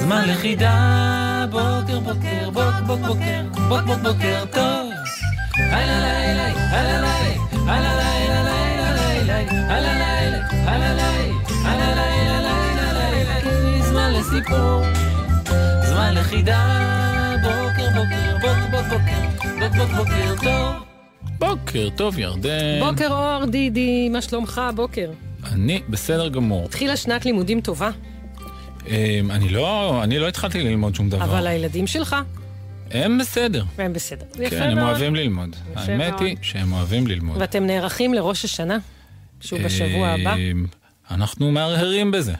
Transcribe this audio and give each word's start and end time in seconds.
זמן 0.00 0.28
לחידה. 0.28 1.46
בוקר, 1.50 2.00
בוקר, 2.00 2.50
בוק, 2.50 2.74
בוק, 2.86 3.00
בוקר, 3.00 3.42
בוק, 3.68 3.80
בוק, 3.86 3.98
בוקר 4.02 4.44
טוב. 4.52 4.92
הלא 5.56 5.92
לילה, 5.92 6.46
הלא 6.70 7.00
לילה, 7.00 7.72
הלא 7.72 7.88
לילה, 8.00 8.42
לילה, 8.42 8.94
לילה, 8.94 9.38
הלא 9.76 9.92
לילה, 9.92 10.46
הלא 10.50 10.94
לילה, 10.94 11.34
הלא 11.64 11.94
לילה, 11.94 12.40
לילה, 12.40 12.92
לילה, 12.92 13.82
זמן 13.82 14.12
לסיפור. 14.12 14.82
זמן 15.88 16.14
לחידה, 16.14 16.62
בוקר 17.42 17.88
בוקר, 17.94 18.36
בוק 18.40 18.70
בוק 18.70 18.86
בוקר, 18.90 19.22
בוק 19.60 19.72
בוק 19.76 19.90
בוקר 19.96 20.34
טוב. 20.42 20.84
בוקר 21.38 21.88
טוב 21.96 22.18
ירדן. 22.18 22.80
בוקר 22.80 23.08
אור, 23.10 23.44
דידי, 23.46 24.08
מה 24.08 24.22
שלומך 24.22 24.58
הבוקר? 24.58 25.10
אני 25.52 25.82
בסדר 25.88 26.28
גמור. 26.28 26.64
התחילה 26.64 26.96
שנת 26.96 27.24
לימודים 27.24 27.60
טובה, 27.60 27.86
אמ, 27.88 27.92
אני 29.30 29.48
לא, 29.48 30.00
אני 30.04 30.18
לא 30.18 30.28
התחלתי 30.28 30.62
ללמוד 30.62 30.94
שום 30.94 31.10
דבר. 31.10 31.24
אבל 31.24 31.46
הילדים 31.46 31.86
שלך, 31.86 32.16
הם 32.90 33.18
בסדר. 33.18 33.64
הם 33.78 33.92
בסדר. 33.92 34.24
יפה 34.38 34.50
כן, 34.50 34.62
הם 34.62 34.74
מאוד. 34.74 34.88
אוהבים 34.88 35.14
ללמוד. 35.14 35.56
האמת 35.74 36.10
מאוד. 36.10 36.22
היא 36.22 36.36
שהם 36.42 36.72
אוהבים 36.72 37.06
ללמוד. 37.06 37.36
ואתם 37.40 37.66
נערכים 37.66 38.14
לראש 38.14 38.44
השנה? 38.44 38.78
שהוא 39.40 39.60
בשבוע 39.60 40.08
הבא? 40.08 40.34
אנחנו 41.10 41.50
מהרהרים 41.52 42.10
בזה. 42.10 42.32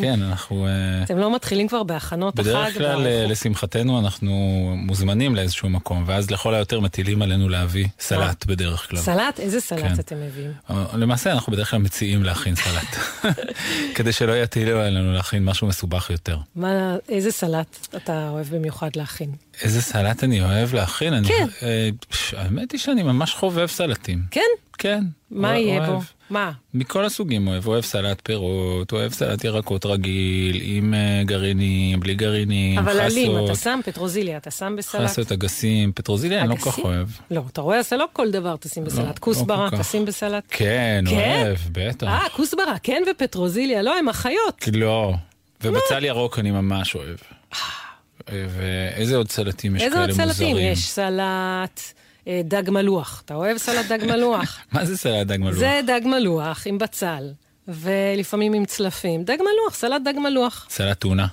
כן, 0.00 0.22
אנחנו... 0.22 0.66
אה, 0.66 1.02
אתם 1.02 1.18
לא 1.18 1.34
מתחילים 1.34 1.68
כבר 1.68 1.82
בהכנות 1.82 2.38
החג? 2.38 2.48
בדרך 2.48 2.74
כלל, 2.74 3.06
אה? 3.06 3.26
לשמחתנו, 3.26 3.98
אנחנו 3.98 4.32
מוזמנים 4.76 5.34
לאיזשהו 5.36 5.68
מקום, 5.68 6.04
ואז 6.06 6.30
לכל 6.30 6.54
היותר 6.54 6.80
מטילים 6.80 7.22
עלינו 7.22 7.48
להביא 7.48 7.86
סלט 8.00 8.46
בדרך 8.46 8.90
כלל. 8.90 8.98
סלט? 8.98 9.40
איזה 9.40 9.60
סלט 9.60 9.80
כן. 9.80 9.94
אתם 10.00 10.16
מביאים? 10.20 10.52
אה, 10.70 10.84
למעשה 10.94 11.32
אנחנו 11.32 11.52
בדרך 11.52 11.70
כלל 11.70 11.78
מציעים 11.78 12.22
להכין 12.22 12.54
סלט, 12.54 12.96
כדי 13.96 14.12
שלא 14.12 14.42
יטילו 14.42 14.80
עלינו 14.80 15.12
להכין 15.12 15.44
משהו 15.44 15.66
מסובך 15.66 16.10
יותר. 16.10 16.38
מה, 16.56 16.96
איזה 17.08 17.32
סלט 17.32 17.86
אתה 17.96 18.28
אוהב 18.28 18.46
במיוחד 18.46 18.90
להכין? 18.96 19.30
איזה 19.62 19.82
סלט 19.82 20.24
אני 20.24 20.40
אוהב 20.40 20.74
להכין? 20.74 21.24
כן. 21.24 21.46
אה, 21.62 21.88
האמת 22.36 22.72
היא 22.72 22.80
שאני 22.80 23.02
ממש 23.02 23.34
חובב 23.34 23.66
סלטים. 23.66 24.22
כן? 24.30 24.40
כן. 24.78 25.04
מה 25.30 25.58
יהיה. 25.58 25.86
בו? 25.86 26.00
מה? 26.32 26.52
מכל 26.74 27.04
הסוגים 27.04 27.48
אוהב, 27.48 27.66
אוהב 27.66 27.84
סלט 27.84 28.20
פירות, 28.24 28.92
אוהב 28.92 29.12
סלט 29.12 29.44
ירקות 29.44 29.86
רגיל, 29.86 30.60
עם 30.62 30.94
אה, 30.94 31.22
גרעינים, 31.24 32.00
בלי 32.00 32.14
גרעינים, 32.14 32.78
אבל 32.78 33.00
עלים, 33.00 33.32
אתה 33.32 33.52
חסות, 33.52 33.64
שם 33.64 33.80
פטרוזיליה, 33.84 34.36
אתה 34.36 34.50
שם 34.50 34.74
בסלט? 34.78 35.04
חסות 35.04 35.32
אגסים, 35.32 35.92
פטרוזיליה 35.92 36.40
אני 36.40 36.48
לא 36.48 36.54
כל 36.54 36.70
כך? 36.70 36.78
אוהב. 36.78 37.08
לא, 37.30 37.42
אתה 37.52 37.60
רואה, 37.60 37.78
אז 37.78 37.92
לא 37.92 38.06
כל 38.12 38.30
דבר 38.30 38.56
תשים 38.56 38.82
לא, 38.82 38.88
בסלט. 38.88 39.06
לא 39.06 39.12
כוסברה, 39.20 39.70
כך. 39.70 39.80
תשים 39.80 40.04
בסלט? 40.04 40.44
כן, 40.48 41.04
כן? 41.10 41.42
אוהב, 41.46 41.58
בטח. 41.72 42.06
אה, 42.06 42.28
כוסברה, 42.36 42.78
כן, 42.82 43.02
ופטרוזיליה, 43.10 43.82
לא, 43.82 43.98
הם 43.98 44.08
אחיות. 44.08 44.68
לא. 44.72 45.14
ובצל 45.62 46.04
ירוק 46.04 46.38
אני 46.38 46.50
ממש 46.50 46.94
אוהב. 46.94 47.16
ואיזה 48.28 49.16
עוד 49.16 49.30
סלטים 49.30 49.76
יש 49.76 49.82
איזה 49.82 49.94
כאלה 49.94 50.06
עוד 50.06 50.10
מוזרים? 50.10 50.32
סלטים? 50.32 50.56
יש 50.56 50.88
סלט 50.88 51.10
אה, 51.20 52.01
דג 52.44 52.70
מלוח. 52.70 53.22
אתה 53.24 53.34
אוהב 53.34 53.56
סלט 53.58 53.86
דג 53.86 54.04
מלוח? 54.06 54.58
מה 54.72 54.84
זה 54.84 54.96
סלט 54.96 55.26
דג 55.26 55.38
מלוח? 55.40 55.54
זה 55.54 55.80
דג 55.86 56.00
מלוח 56.04 56.66
עם 56.66 56.78
בצל, 56.78 57.30
ולפעמים 57.68 58.52
עם 58.52 58.64
צלפים. 58.64 59.24
דג 59.24 59.36
מלוח, 59.40 59.74
סלט 59.74 60.02
דג 60.04 60.18
מלוח. 60.18 60.66
סלט 60.70 61.00
טונה. 61.00 61.26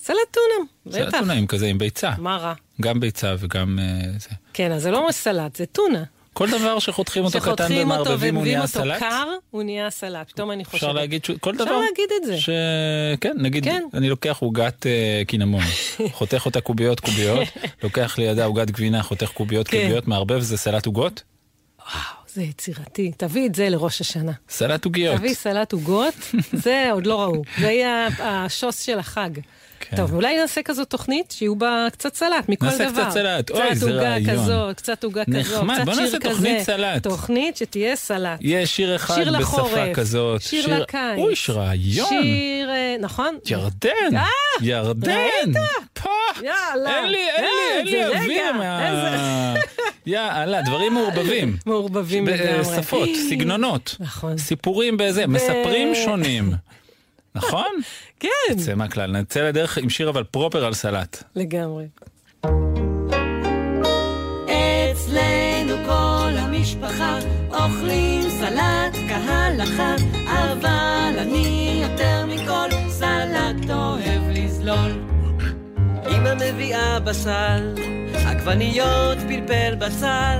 סלט 0.00 0.16
טונה, 0.30 0.96
סלט 0.96 1.08
בטח. 1.08 1.18
טונה 1.20 1.32
עם 1.32 1.46
כזה, 1.46 1.66
עם 1.66 1.78
ביצה. 1.78 2.10
מה 2.18 2.36
רע? 2.36 2.54
גם 2.80 3.00
ביצה 3.00 3.34
וגם 3.38 3.78
אה, 3.78 4.10
זה. 4.18 4.28
כן, 4.52 4.72
אז 4.72 4.82
זה 4.82 4.90
לא 4.90 5.08
סלט, 5.10 5.56
זה 5.56 5.66
טונה. 5.66 6.04
כל 6.32 6.50
דבר 6.50 6.78
שחותכים 6.78 7.24
אותו 7.24 7.38
קטן 7.40 7.46
שחותכים 7.46 7.90
אותו 7.90 8.00
ומערבבים 8.00 8.34
הוא 8.34 8.42
נהיה 8.42 8.60
אותו 8.60 8.72
סלט? 8.72 8.98
קר, 8.98 9.26
הוא 9.50 9.62
נהיה 9.62 9.90
סלט. 9.90 10.28
פתאום 10.28 10.50
אני 10.50 10.64
חושבת. 10.64 10.82
אפשר 10.82 10.92
להגיד 10.92 11.24
ש... 11.24 11.30
כל 11.30 11.54
דבר. 11.54 11.64
אפשר 11.64 11.80
להגיד 11.80 12.10
את 12.16 12.26
זה. 12.26 12.40
ש... 12.40 12.50
כן, 13.20 13.36
נגיד, 13.38 13.64
כן. 13.64 13.82
אני 13.94 14.08
לוקח 14.08 14.38
עוגת 14.40 14.86
אה, 14.86 15.22
קינמון, 15.26 15.62
חותך 16.12 16.46
אותה 16.46 16.60
קוביות 16.60 17.00
קוביות, 17.00 17.48
לוקח 17.82 18.18
לידה 18.18 18.44
עוגת 18.44 18.70
גבינה, 18.70 19.02
חותך 19.02 19.28
קוביות 19.28 19.68
כן. 19.68 19.82
קוביות, 19.82 20.08
מערבב, 20.08 20.40
זה 20.40 20.56
סלט 20.56 20.86
עוגות? 20.86 21.22
וואו, 21.78 22.00
זה 22.34 22.42
יצירתי. 22.42 23.12
תביא 23.16 23.46
את 23.46 23.54
זה 23.54 23.68
לראש 23.68 24.00
השנה. 24.00 24.32
סלט 24.48 24.84
עוגיות. 24.84 25.16
תביא 25.16 25.34
סלט 25.34 25.72
עוגות, 25.72 26.14
זה 26.52 26.88
עוד 26.92 27.06
לא 27.06 27.20
ראו. 27.20 27.42
זה 27.60 27.66
יהיה 27.70 28.08
השוס 28.18 28.80
של 28.80 28.98
החג. 28.98 29.30
כן. 29.90 29.96
טוב, 29.96 30.14
אולי 30.14 30.38
נעשה 30.38 30.62
כזאת 30.62 30.90
תוכנית 30.90 31.30
שיהיו 31.30 31.56
בה 31.56 31.86
קצת 31.92 32.14
סלט 32.14 32.48
מכל 32.48 32.66
דבר. 32.66 32.78
נעשה 32.78 32.92
קצת 32.92 33.10
סלט. 33.10 33.50
אוי, 33.50 33.74
זה 33.74 33.86
קצת 33.86 33.94
רעיון. 33.94 34.30
עוגה 34.30 34.32
כזאת, 34.32 34.76
קצת 34.76 35.04
עוגה 35.04 35.22
נחמד, 35.28 35.74
קצת 35.76 35.84
בוא 35.84 35.94
שיר 35.94 36.04
נעשה 36.04 36.18
כזה. 36.18 36.30
תוכנית 36.30 36.60
סלט. 36.62 37.02
תוכנית 37.02 37.56
שתהיה 37.56 37.96
סלט. 37.96 38.38
יש 38.40 38.76
שיר 38.76 38.96
אחד 38.96 39.14
שיר 39.14 39.24
בשפה 39.24 39.38
לחורף, 39.40 39.94
כזאת. 39.94 40.42
שיר 40.42 40.78
לקיץ. 40.78 41.18
אוי, 41.18 41.32
יש 41.32 41.50
רעיון. 41.50 42.08
שיר, 42.08 42.70
אה, 42.70 42.96
נכון? 43.00 43.38
ירדן, 43.46 44.16
אה, 44.16 44.26
ירדן. 44.60 45.52
פה. 45.92 46.10
יאללה. 46.42 46.96
אין 46.96 47.10
לי, 47.10 47.30
אין 47.30 47.44
לי, 47.84 48.04
אין 48.04 48.12
לי 48.12 48.18
אוויר 48.18 48.52
מה... 48.52 49.54
יאללה, 50.06 50.62
דברים 50.62 50.94
מעורבבים. 50.94 51.56
מעורבבים 51.66 52.26
לגמרי. 52.26 52.58
בשפות, 52.60 53.08
סגנונות. 53.28 53.96
נכון. 54.00 54.38
סיפורים 54.38 54.96
בזה, 54.96 55.26
מספרים 55.26 55.94
שונים. 55.94 56.52
נכון? 57.34 57.70
כן, 58.20 58.28
יצא 58.50 58.74
מהכלל, 58.74 59.10
נצא 59.10 59.40
לדרך 59.40 59.78
עם 59.78 59.90
שיר 59.90 60.10
אבל 60.10 60.24
פרופר 60.24 60.64
על 60.64 60.74
סלט. 60.74 61.22
לגמרי. 61.36 61.86
אצלנו 64.92 65.76
כל 65.86 66.32
המשפחה 66.36 67.18
אוכלים 67.48 68.30
סלט 68.30 68.96
כהלכה, 69.08 69.94
אבל 70.26 71.18
אני 71.18 71.80
יותר 71.82 72.26
מכל 72.26 72.68
סלט 72.88 73.70
אוהב 73.70 74.22
לזלול. 74.28 74.90
אמא 76.08 76.34
מביאה 76.34 77.00
בשר, 77.00 77.74
עגבניות 78.26 79.18
פלפל 79.18 79.74
בצל. 79.78 80.38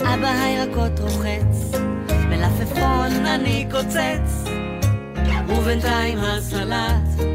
אבא 0.00 0.42
הירקות 0.42 1.00
רוחץ, 1.00 1.78
מלפפון 2.28 3.26
אני 3.26 3.66
קוצץ. 3.70 4.47
ובינתיים 5.48 6.18
הסלט 6.18 7.28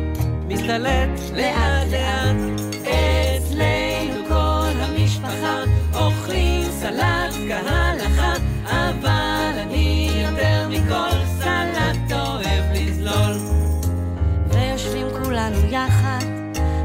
מסתלט 0.47 1.19
לאט 1.35 1.87
לאט. 1.91 2.35
אצלנו 2.81 4.27
כל 4.27 4.71
המשפחה 4.79 5.63
אוכלים 5.95 6.71
סלט 6.71 7.33
כהלכה, 7.47 8.33
אבל 8.65 9.53
אני 9.57 10.09
יותר 10.17 10.67
מכל 10.69 11.25
סלט 11.39 12.11
אוהב 12.11 12.63
לזלול. 12.73 13.37
ויושבים 14.47 15.07
כולנו 15.23 15.57
יחד, 15.69 16.25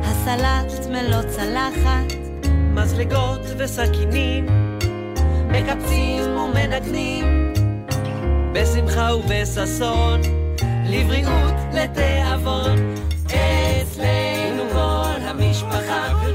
הסלט 0.03 0.87
מלוא 0.91 1.23
צלחת. 1.23 2.13
מזלגות 2.75 3.41
וסכינים, 3.59 4.47
מקפצים 5.49 6.37
ומנגנים, 6.39 7.53
בשמחה 8.53 9.17
ובששון, 9.17 10.21
לבריאות, 10.89 11.55
לתיאבון. 11.75 12.95
אצלנו 13.27 14.63
כל 14.73 15.21
המשפחה 15.23 16.28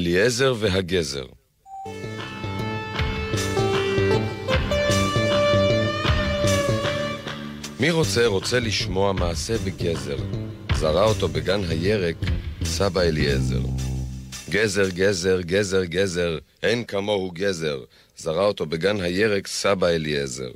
אליעזר 0.00 0.54
והגזר. 0.58 1.24
מי 7.80 7.90
רוצה 7.90 8.26
רוצה 8.26 8.60
לשמוע 8.60 9.12
מעשה 9.12 9.58
בגזר. 9.58 10.16
זרע 10.76 11.04
אותו 11.04 11.28
בגן 11.28 11.60
הירק 11.68 12.16
סבא 12.64 13.00
אליעזר. 13.00 13.60
גזר, 14.50 14.88
גזר, 14.88 15.40
גזר, 15.40 15.84
גזר, 15.84 16.38
אין 16.62 16.84
כמוהו 16.84 17.30
גזר. 17.30 17.78
זרע 18.16 18.44
אותו 18.44 18.66
בגן 18.66 19.00
הירק 19.00 19.46
סבא 19.46 19.86
אליעזר. 19.86 20.50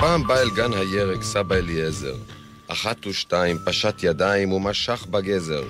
פעם 0.00 0.26
בא 0.26 0.40
אל 0.40 0.50
גן 0.50 0.72
הירק 0.72 1.22
סבא 1.22 1.56
אליעזר. 1.56 2.16
אחת 2.66 3.06
ושתיים, 3.06 3.56
פשט 3.66 4.02
ידיים 4.02 4.52
ומשך 4.52 5.06
בגזר. 5.10 5.64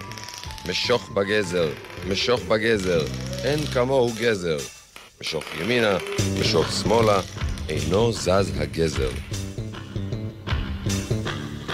משוך 0.66 1.10
בגזר, 1.10 1.68
משוך 2.08 2.40
בגזר, 2.40 3.00
אין 3.44 3.66
כמוהו 3.66 4.12
גזר. 4.18 4.56
משוך 5.20 5.44
ימינה, 5.60 5.98
משוך 6.40 6.72
שמאלה, 6.82 7.20
אינו 7.68 8.12
זז 8.12 8.52
הגזר. 8.56 9.10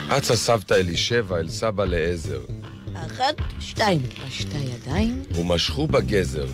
אצה 0.09 0.37
סבתא 0.37 0.75
אלישבע 0.75 1.39
אל 1.39 1.49
סבא 1.49 1.85
לעזר. 1.85 2.41
אחת, 2.95 3.35
שתיים. 3.61 4.03
פשטה 4.29 4.57
ידיים. 4.59 5.23
ומשכו 5.35 5.87
בגזר. 5.87 6.47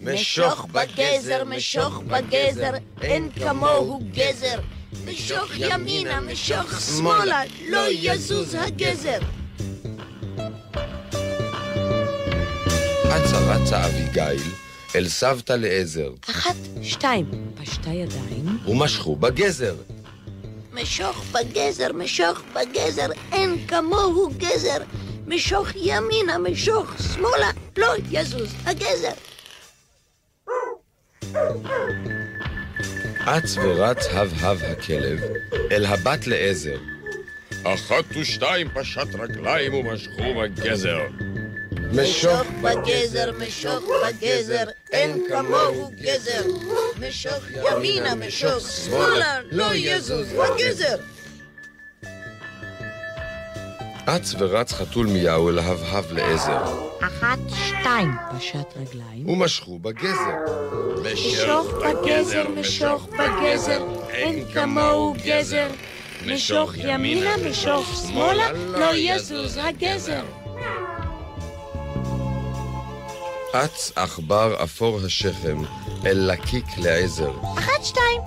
משוך 0.00 0.66
בגזר, 0.72 1.44
משוך 1.44 1.98
בגזר, 1.98 2.72
אין 3.02 3.28
כמוהו 3.38 4.00
גזר. 4.12 4.60
משוך 5.04 5.50
ימינה, 5.56 6.20
משוך 6.20 6.80
שמאלה, 6.80 7.42
לא 7.68 7.90
יזוז 7.90 8.54
הגזר. 8.54 9.18
אצה 13.10 13.38
רצה 13.38 13.86
אביגיל 13.86 14.42
אל 14.96 15.08
סבתא 15.08 15.52
לעזר. 15.52 16.10
אחת, 16.30 16.54
שתיים. 16.82 17.30
פשטה 17.62 17.90
ידיים. 17.90 18.58
ומשכו 18.68 19.16
בגזר. 19.16 19.74
משוך 20.72 21.24
בגזר, 21.32 21.92
משוך 21.92 22.40
בגזר, 22.54 23.06
אין 23.32 23.66
כמוהו 23.66 24.30
גזר. 24.38 24.76
משוך 25.26 25.68
ימינה, 25.76 26.38
משוך 26.38 26.94
שמאלה, 27.14 27.50
לא 27.76 27.94
יזוז 28.10 28.54
הגזר. 28.66 29.12
אץ 33.24 33.56
ורץ 33.56 34.06
הב-הב 34.10 34.62
הכלב 34.62 35.20
אל 35.70 35.86
הבת 35.86 36.26
לעזר. 36.26 36.78
אחת 37.64 38.04
ושתיים 38.20 38.68
פשט 38.74 39.14
רגליים 39.18 39.74
ומשכו 39.74 40.34
בגזר. 40.42 41.00
משוך 41.92 42.46
בגזר, 42.62 43.32
משוך 43.38 43.84
בגזר, 44.06 44.64
אין 44.92 45.22
כמוהו 45.28 45.90
גזר. 46.00 46.42
משוך 47.08 47.44
ימינה, 47.50 48.14
משוך 48.14 48.70
שמאלה, 48.70 49.40
לא 49.50 49.74
יזוז 49.74 50.28
הגזר. 50.38 50.96
אץ 54.06 54.34
ורץ 54.38 54.72
חתול 54.72 55.06
מיהו 55.06 55.48
אל 55.48 55.58
ההב-הב 55.58 56.12
לעזר. 56.12 56.88
אחת, 57.00 57.38
שתיים. 57.54 58.10
פשט 58.38 58.76
רגליים. 58.76 59.28
ומשכו 59.28 59.78
בגזר. 59.78 60.36
משוך 61.12 61.66
בגזר, 61.72 62.48
משוך 62.48 63.08
בגזר, 63.08 63.86
אין 64.10 64.44
כמוהו 64.54 65.14
גזר. 65.24 65.68
משוך 66.26 66.72
ימינה, 66.76 67.36
משוך 67.50 68.02
שמאלה, 68.02 68.52
לא 68.52 68.94
יזוז 68.94 69.58
הגזר. 69.62 70.22
אץ 73.52 73.92
עכבר 73.96 74.64
אפור 74.64 75.00
השכם 75.06 75.62
אל 76.06 76.30
לקיק 76.32 76.64
לעזר. 76.78 77.30
אחת, 77.58 77.84
שתיים. 77.84 78.20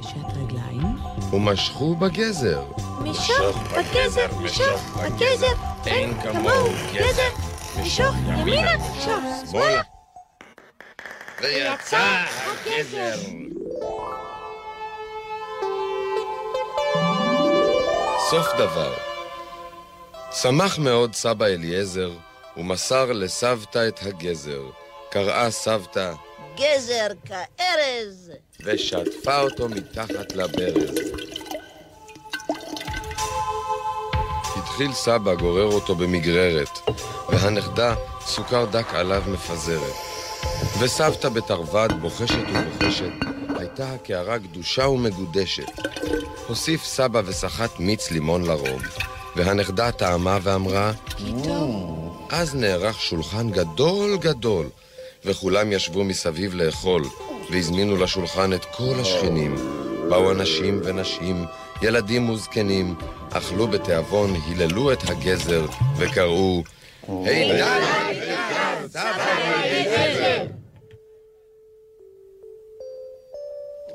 פשט 0.00 0.16
רגליים. 0.36 0.98
ומשכו 1.32 1.96
בגזר. 1.96 2.62
משוך 3.00 3.56
בגזר, 3.56 4.26
משוך 4.40 4.96
בגזר, 4.96 5.52
אין 5.86 6.20
כמוהו 6.22 6.68
גזר. 6.94 7.30
משוך 7.80 8.14
ימינה, 8.26 8.76
משוך 8.76 9.50
שמאלה. 9.50 9.82
ויצא 11.40 12.24
הגזר. 12.46 13.16
סוף 18.30 18.46
דבר. 18.58 18.94
שמח 20.32 20.78
מאוד 20.78 21.14
סבא 21.14 21.46
אליעזר, 21.46 22.10
ומסר 22.58 23.12
לסבתא 23.12 23.88
את 23.88 24.00
הגזר. 24.02 24.62
קראה 25.10 25.50
סבתא, 25.50 26.12
גזר 26.56 27.06
כארז. 27.24 28.30
ושטפה 28.64 29.40
אותו 29.40 29.68
מתחת 29.68 30.32
לברז. 30.32 30.98
התחיל 34.56 34.92
סבא 34.92 35.34
גורר 35.34 35.72
אותו 35.72 35.94
במגררת, 35.94 36.78
והנכדה 37.28 37.94
סוכר 38.20 38.64
דק 38.64 38.94
עליו 38.94 39.22
מפזרת. 39.26 39.94
וסבתא 40.80 41.28
בתרווד 41.28 42.00
בוחשת 42.00 42.44
ובוחשת, 42.54 43.12
הייתה 43.58 43.92
הקערה 43.94 44.38
גדושה 44.38 44.88
ומגודשת. 44.88 45.72
הוסיף 46.46 46.84
סבא 46.84 47.22
וסחט 47.24 47.80
מיץ 47.80 48.10
לימון 48.10 48.44
לרוב, 48.44 48.82
והנכדה 49.36 49.92
טעמה 49.92 50.38
ואמרה, 50.42 50.92
אז 52.30 52.54
נערך 52.54 53.00
שולחן 53.00 53.50
גדול 53.50 54.16
גדול, 54.16 54.68
וכולם 55.24 55.72
ישבו 55.72 56.04
מסביב 56.04 56.54
לאכול, 56.54 57.02
והזמינו 57.50 57.96
לשולחן 57.96 58.52
את 58.52 58.64
כל 58.64 58.94
השכנים. 59.00 59.54
באו 60.08 60.32
אנשים 60.32 60.80
ונשים, 60.84 61.44
ילדים 61.82 62.30
וזקנים, 62.30 62.94
אכלו 63.32 63.66
בתיאבון, 63.66 64.34
היללו 64.46 64.92
את 64.92 65.10
הגזר, 65.10 65.66
וקראו, 65.98 66.62
היי 67.08 67.62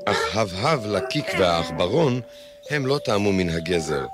אך 0.04 0.36
הבהב, 0.36 0.86
לקיק 0.86 1.26
והעכברון, 1.38 2.20
הם 2.70 2.86
לא 2.86 2.98
טעמו 3.04 3.32
מן 3.32 3.48
הגזר. 3.48 4.06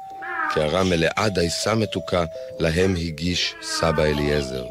קערה 0.54 0.84
מלאה 0.84 1.28
דייסה 1.28 1.74
מתוקה, 1.74 2.24
להם 2.58 2.94
הגיש 2.96 3.54
סבא 3.62 4.04
אליעזר. 4.04 4.64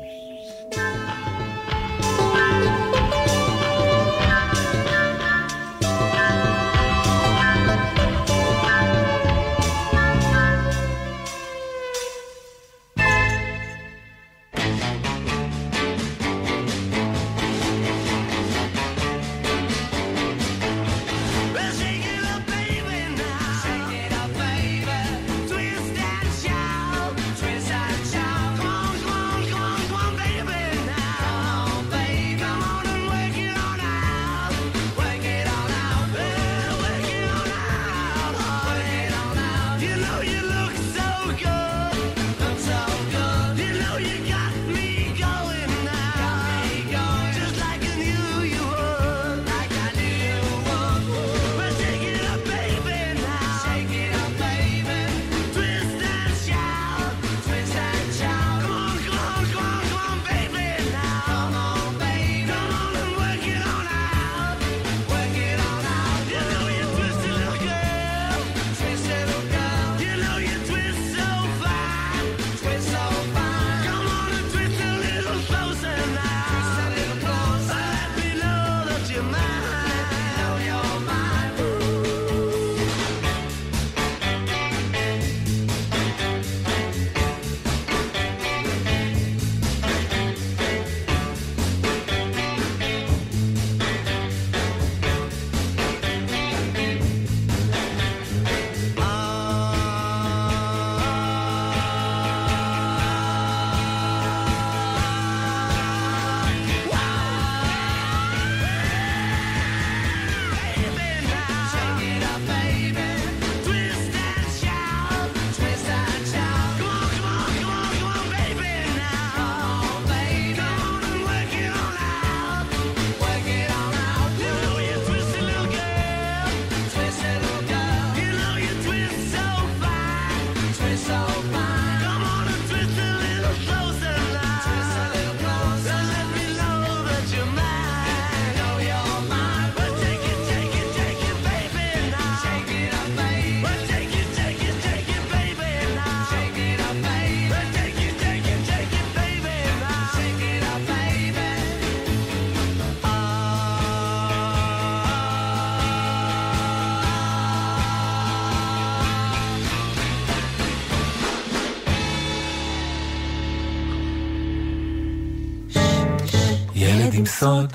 סוד, 167.40 167.74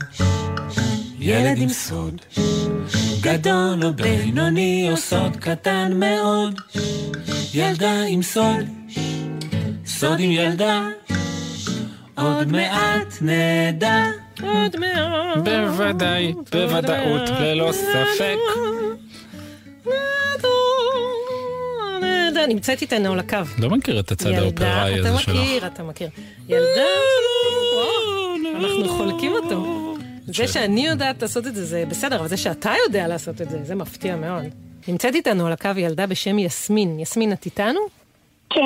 ילד 1.18 1.58
עם 1.58 1.68
סוד, 1.68 2.20
גדול 3.20 3.84
או 3.84 3.92
בינוני 3.92 4.88
או 4.90 4.96
סוד 4.96 5.36
קטן 5.36 5.92
מאוד, 5.94 6.60
ילדה 7.54 8.02
עם 8.08 8.22
סוד, 8.22 8.66
סוד 9.86 10.20
עם 10.20 10.30
ילדה, 10.30 10.88
עוד 12.14 12.52
מעט 12.52 13.14
נדע. 13.20 14.04
עוד 14.42 14.76
מעט. 14.80 15.38
בוודאי, 15.44 16.32
בוודאות, 16.52 17.30
ללא 17.40 17.72
ספק. 17.72 18.38
ילדה, 22.34 22.46
נמצאת 22.46 22.82
איתנו 22.82 23.12
על 23.12 23.18
הקו. 23.18 23.38
לא 23.58 23.70
מכיר 23.70 24.00
את 24.00 24.12
הצד 24.12 24.30
ילדה, 24.30 24.42
האופראי 24.74 25.00
אתה 25.00 25.08
הזה 25.08 25.18
שלך. 25.18 25.28
מכיר, 25.28 25.66
אתה 25.66 25.82
מכיר. 25.82 26.08
ילדה, 26.48 26.90
וואו, 27.76 28.03
אנחנו 28.64 28.88
חולקים 28.88 29.32
אותו. 29.32 29.64
זה 30.26 30.48
שאני 30.48 30.86
יודעת 30.86 31.22
לעשות 31.22 31.46
את 31.46 31.54
זה, 31.54 31.64
זה 31.64 31.84
בסדר, 31.88 32.18
אבל 32.20 32.28
זה 32.28 32.36
שאתה 32.36 32.72
יודע 32.86 33.08
לעשות 33.08 33.40
את 33.42 33.50
זה, 33.50 33.64
זה 33.64 33.74
מפתיע 33.74 34.16
מאוד. 34.16 34.42
נמצאת 34.88 35.14
איתנו 35.14 35.46
על 35.46 35.52
הקו 35.52 35.68
ילדה 35.76 36.06
בשם 36.06 36.38
יסמין. 36.38 36.98
יסמין, 37.00 37.32
את 37.32 37.46
איתנו? 37.46 37.80
כן, 38.50 38.60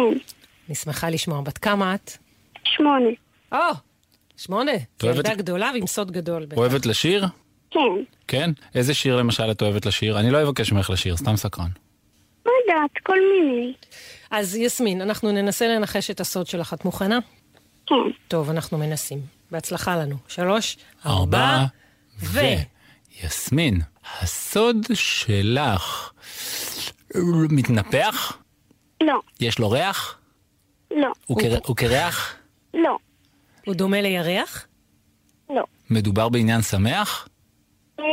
אני 0.68 0.74
שמחה 0.74 1.10
לשמוע. 1.10 1.40
בת 1.40 1.58
כמה 1.58 1.94
את? 1.94 2.12
שמונה. 2.64 3.08
או, 3.52 3.58
שמונה. 4.36 4.72
את 4.96 5.02
אוהבת- 5.04 5.16
ילדה 5.16 5.34
גדולה 5.34 5.70
ועם 5.74 5.86
סוד 5.86 6.10
גדול. 6.10 6.46
אוהבת 6.56 6.86
לשיר? 6.86 7.26
כן. 7.70 7.78
כן? 8.28 8.50
איזה 8.74 8.94
שיר 8.94 9.16
למשל 9.16 9.50
את 9.50 9.62
אוהבת 9.62 9.86
לשיר? 9.86 10.20
אני 10.20 10.30
לא 10.30 10.42
אבקש 10.42 10.72
ממך 10.72 10.90
לשיר, 10.90 11.16
סתם 11.16 11.36
סקרן. 11.36 11.68
לא 12.46 12.52
יודעת, 12.66 12.90
כל 13.02 13.16
מיני. 13.32 13.72
אז 14.30 14.56
יסמין, 14.56 15.00
אנחנו 15.02 15.32
ננסה 15.32 15.68
לנחש 15.68 16.10
את 16.10 16.20
הסוד 16.20 16.46
שלך. 16.46 16.74
את 16.74 16.84
מוכנה? 16.84 17.18
כן. 17.86 17.94
טוב, 18.28 18.50
אנחנו 18.50 18.78
מנסים. 18.78 19.37
בהצלחה 19.50 19.96
לנו. 19.96 20.16
שלוש, 20.28 20.76
ארבע, 21.06 21.64
ו... 22.20 22.40
יסמין, 23.22 23.80
הסוד 24.20 24.86
שלך 24.94 26.10
מתנפח? 27.50 28.36
לא, 29.02 29.20
יש 29.40 29.58
לו 29.58 29.70
ריח? 29.70 30.18
לא, 30.90 31.08
הוא 31.26 31.40
קר- 31.40 31.58
הוא 31.66 31.76
קרח? 31.76 32.34
לא, 32.74 32.96
הוא 33.66 33.74
דומה 33.74 34.00
לירח? 34.00 34.66
לא. 35.50 35.64
מדובר 35.90 36.28
בעניין 36.28 36.62
שמח? 36.62 37.28
כן, 37.96 38.04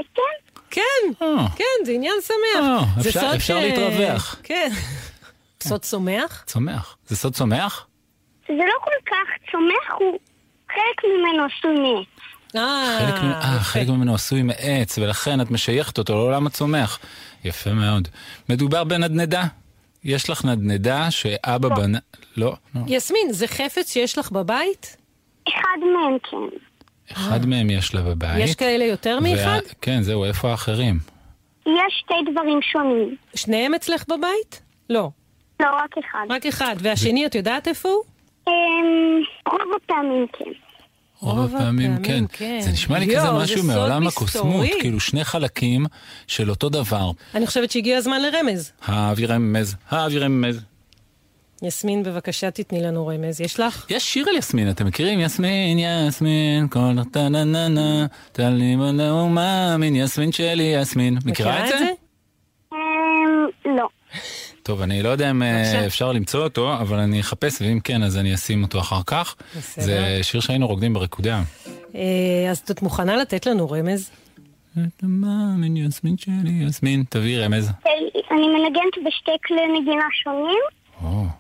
כן, 0.70 0.82
אה. 1.22 1.48
כן, 1.56 1.86
זה 1.86 1.92
עניין 1.92 2.14
שמח. 2.28 2.64
אה, 2.64 3.02
זה 3.02 3.10
אפשר- 3.10 3.20
סוד 3.22 3.34
אפשר 3.36 3.60
להתרווח. 3.60 4.36
כן. 4.44 4.72
סוד 5.64 5.82
צומח? 5.82 6.44
צומח. 6.48 6.98
זה 7.08 7.16
סוד 7.16 7.34
צומח? 7.34 7.88
זה 8.48 8.54
לא 8.54 8.74
כל 8.84 8.92
כך 9.12 9.52
צומח, 9.52 10.00
הוא 10.00 10.20
חלק 10.70 11.12
ממנו 11.18 11.44
עשוי 11.46 11.74
מעץ. 11.74 12.08
אה, 12.56 12.98
חלק 13.00 13.24
ממנו- 13.24 13.34
אה. 13.36 13.60
חלק 13.60 13.88
ממנו 13.88 14.16
עשוי 14.16 14.42
מעץ, 14.42 14.98
ולכן 14.98 15.42
את 15.42 15.52
משייכת 15.52 15.98
אותו 15.98 16.14
לעולם 16.14 16.48
הצומח. 16.48 17.00
יפה 17.46 17.74
מאוד. 17.74 18.08
מדובר 18.50 18.84
בנדנדה? 18.84 19.44
יש 20.04 20.30
לך 20.30 20.46
נדנדה 20.46 21.12
שאבא 21.12 21.70
בנה... 21.70 22.00
לא, 22.38 22.54
לא. 22.76 22.82
יסמין, 22.88 23.34
זה 23.34 23.48
חפץ 23.48 23.94
שיש 23.94 24.18
לך 24.18 24.32
בבית? 24.32 24.98
אחד 25.50 25.58
מהם 25.94 26.18
כן. 26.32 26.58
אחד 27.14 27.46
מהם 27.46 27.70
יש 27.70 27.94
לה 27.96 28.02
בבית. 28.02 28.38
יש 28.44 28.56
כאלה 28.56 28.84
יותר 28.86 29.20
מאחד? 29.20 29.60
כן, 29.82 30.02
זהו, 30.02 30.26
איפה 30.26 30.52
האחרים? 30.52 31.00
יש 31.66 31.74
שתי 32.04 32.32
דברים 32.32 32.60
שונים. 32.62 33.16
שניהם 33.36 33.74
אצלך 33.74 34.04
בבית? 34.08 34.62
לא, 34.90 35.10
לא, 35.60 35.68
רק 35.84 35.96
אחד. 36.00 36.26
רק 36.30 36.46
אחד. 36.46 36.76
והשני, 36.80 37.26
את 37.26 37.36
יודעת 37.36 37.68
איפה 37.68 37.90
הוא? 37.90 38.04
אמ, 38.48 38.54
רוב 39.52 39.62
הפעמים 39.84 40.26
כן. 40.34 40.52
רוב 41.20 41.56
הפעמים 41.56 41.98
כן. 42.04 42.24
כן. 42.34 42.60
זה 42.62 42.72
נשמע 42.72 43.00
לי 43.00 43.06
כזה 43.16 43.22
זה 43.22 43.32
משהו 43.32 43.64
מעולם. 43.64 44.08
הקוסמות, 44.08 44.66
כאילו 44.80 45.00
שני 45.00 45.24
חלקים 45.24 45.86
של 46.28 46.50
אותו 46.50 46.70
דבר. 46.70 47.12
אני 47.36 47.48
חושבת 47.48 47.72
שהגיע 47.72 47.98
הזמן 47.98 48.22
לרמז. 48.22 48.72
האוויר 48.86 49.34
רמז, 49.34 49.76
האוויר 49.90 50.24
רמז. 50.26 50.62
יסמין, 51.64 52.04
בבקשה 52.04 52.52
תתני 52.52 52.82
לנו 52.82 53.08
רמז. 53.08 53.42
יש 53.42 53.60
לך? 53.60 53.86
יש 53.90 54.14
שיר 54.14 54.30
על 54.30 54.36
יסמין, 54.36 54.70
אתם 54.70 54.86
מכירים? 54.86 55.20
יסמין, 55.20 55.80
יסמין, 55.80 56.68
כל 56.68 56.96
טה 57.12 57.30
נה 57.30 57.44
נה 57.44 57.68
נה, 57.68 58.06
תלי 58.32 58.76
מלא 58.76 59.30
מאמין, 59.30 59.96
יסמין 59.96 60.32
שלי, 60.32 60.64
יסמין. 60.64 61.18
מכירה 61.26 61.64
את 61.64 61.80
זה? 61.80 61.92
טוב, 64.66 64.82
אני 64.82 65.04
לא 65.04 65.10
יודע 65.10 65.32
אם 65.32 65.44
אה, 65.44 65.64
בבקשה. 65.64 65.86
אפשר 65.86 66.12
למצוא 66.12 66.44
אותו, 66.44 66.74
אבל 66.74 67.00
אני 67.00 67.20
אחפש, 67.20 67.62
ואם 67.62 67.80
כן, 67.84 68.04
אז 68.04 68.18
אני 68.18 68.34
אשים 68.34 68.64
אותו 68.64 68.80
אחר 68.80 69.02
כך. 69.08 69.36
בסדר. 69.58 69.86
זה 69.86 70.20
שיר 70.22 70.42
שהיינו 70.42 70.68
רוקדים 70.68 70.94
בריקודיה. 70.94 71.44
אה, 71.96 72.02
אז 72.52 72.58
את 72.72 72.82
מוכנה 72.82 73.16
לתת 73.16 73.46
לנו 73.46 73.70
רמז? 73.70 74.12
מאמין, 75.04 75.78
יסמין 75.78 76.18
שלי, 76.18 76.66
יסמין, 76.68 77.04
תביאי 77.10 77.40
רמז. 77.40 77.70
אה, 77.70 77.92
אני 78.32 78.48
מנגנת 78.48 79.08
בשתי 79.08 79.32
כלי 79.48 79.82
נגינה 79.82 80.06
שונים, 80.24 80.64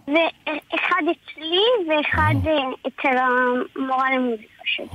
ואחד 0.07 1.03
אצלי 1.11 1.65
ואחד 1.89 2.35
אה, 2.47 2.53
אצל 2.87 3.17
המורה 3.17 4.15
למוזיקה 4.15 4.63
שלי. 4.65 4.85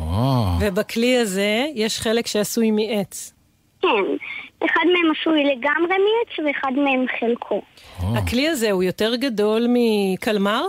ובכלי 0.60 1.16
הזה 1.16 1.66
יש 1.74 2.00
חלק 2.00 2.26
שעשוי 2.26 2.70
מעץ. 2.70 3.32
כן, 3.82 4.04
אחד 4.64 4.84
מהם 4.86 5.12
עשוי 5.20 5.44
לגמרי 5.44 5.94
מעץ 5.98 6.46
ואחד 6.46 6.72
מהם 6.72 7.06
חלקו. 7.20 7.62
או. 8.02 8.16
הכלי 8.16 8.48
הזה 8.48 8.70
הוא 8.70 8.82
יותר 8.82 9.16
גדול 9.16 9.66
מקלמר? 9.68 10.62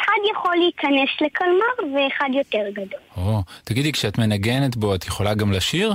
אחד 0.00 0.18
יכול 0.32 0.56
להיכנס 0.56 1.10
לקלמר 1.20 1.94
ואחד 1.94 2.28
יותר 2.34 2.70
גדול. 2.72 3.00
או. 3.16 3.42
תגידי, 3.64 3.92
כשאת 3.92 4.18
מנגנת 4.18 4.76
בו, 4.76 4.94
את 4.94 5.06
יכולה 5.06 5.34
גם 5.34 5.52
לשיר? 5.52 5.92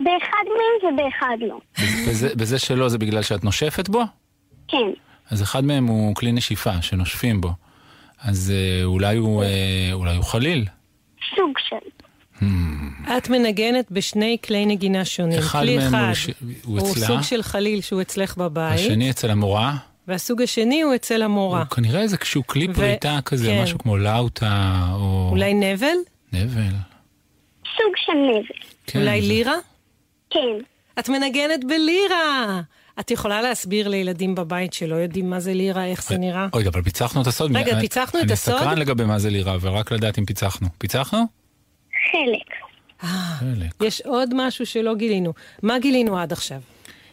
באחד 0.00 0.44
מהם 0.46 0.94
ובאחד 0.94 1.36
לא. 1.40 1.58
בזה, 2.08 2.34
בזה 2.34 2.58
שלא, 2.58 2.88
זה 2.88 2.98
בגלל 2.98 3.22
שאת 3.22 3.44
נושפת 3.44 3.88
בו? 3.88 4.02
כן, 4.68 4.90
אז 5.30 5.42
אחד 5.42 5.64
מהם 5.64 5.86
הוא 5.86 6.14
כלי 6.14 6.32
נשיפה, 6.32 6.82
שנושפים 6.82 7.40
בו. 7.40 7.50
אז 8.18 8.52
אה, 8.56 8.84
אולי 8.84 9.16
הוא, 9.16 9.42
אה, 9.42 9.90
אולי 9.92 10.16
הוא 10.16 10.24
חליל. 10.24 10.64
סוג 11.36 11.58
של. 11.58 11.85
את 13.18 13.28
מנגנת 13.28 13.90
בשני 13.90 14.36
כלי 14.44 14.66
נגינה 14.66 15.04
שונים. 15.04 15.38
אחד 15.38 15.60
כלי 15.60 15.76
מהם 15.76 15.94
אחד 15.94 16.32
הוא 16.64 16.78
הוא 16.80 16.90
אצלה. 16.92 17.06
סוג 17.06 17.22
של 17.22 17.42
חליל 17.42 17.80
שהוא 17.80 18.00
אצלך 18.02 18.36
בבית, 18.36 18.80
השני 18.80 19.10
אצל 19.10 19.30
המורה. 19.30 19.76
והסוג 20.08 20.42
השני 20.42 20.82
הוא 20.82 20.94
אצל 20.94 21.22
המורה. 21.22 21.58
הוא 21.58 21.66
כנראה 21.66 22.00
איזשהו 22.02 22.46
כלי 22.46 22.66
ו- 22.70 22.74
פריטה 22.74 23.18
כזה, 23.24 23.46
כן. 23.46 23.62
משהו 23.62 23.78
כמו 23.78 23.96
לאוטה, 23.96 24.86
או... 24.92 25.28
אולי 25.30 25.54
נבל? 25.54 25.96
נבל. 26.32 26.72
סוג 27.76 27.92
של 27.96 28.12
נבל. 28.12 28.42
כן, 28.86 29.00
אולי 29.00 29.22
זה- 29.22 29.28
לירה? 29.28 29.54
כן. 30.30 30.38
את 30.98 31.08
מנגנת 31.08 31.64
בלירה! 31.64 32.60
את 33.00 33.10
יכולה 33.10 33.42
להסביר 33.42 33.88
לילדים 33.88 34.34
בבית 34.34 34.72
שלא 34.72 34.94
יודעים 34.94 35.30
מה 35.30 35.40
זה 35.40 35.54
לירה, 35.54 35.84
איך 35.86 36.02
זה 36.02 36.18
נראה? 36.18 36.46
רגע, 36.54 36.68
אבל 36.70 36.82
פיצחנו 36.82 37.22
את 37.22 37.26
הסוד. 37.26 37.56
רגע, 37.56 37.72
אני- 37.72 37.80
פיצחנו 37.80 38.20
את 38.20 38.24
אני 38.24 38.32
הסוד? 38.32 38.56
סקרן 38.58 38.78
לגבי 38.78 39.04
מה 39.04 39.18
זה 39.18 39.30
לירה, 39.30 39.56
ורק 39.60 39.92
לדעת 39.92 40.18
אם 40.18 40.24
פיצחנו. 40.24 40.68
פיצחנו? 40.78 41.24
חלק. 42.12 42.54
חלק. 43.38 43.82
יש 43.82 44.00
עוד 44.00 44.30
משהו 44.34 44.66
שלא 44.66 44.94
גילינו. 44.94 45.32
מה 45.62 45.78
גילינו 45.78 46.18
עד 46.18 46.32
עכשיו? 46.32 46.60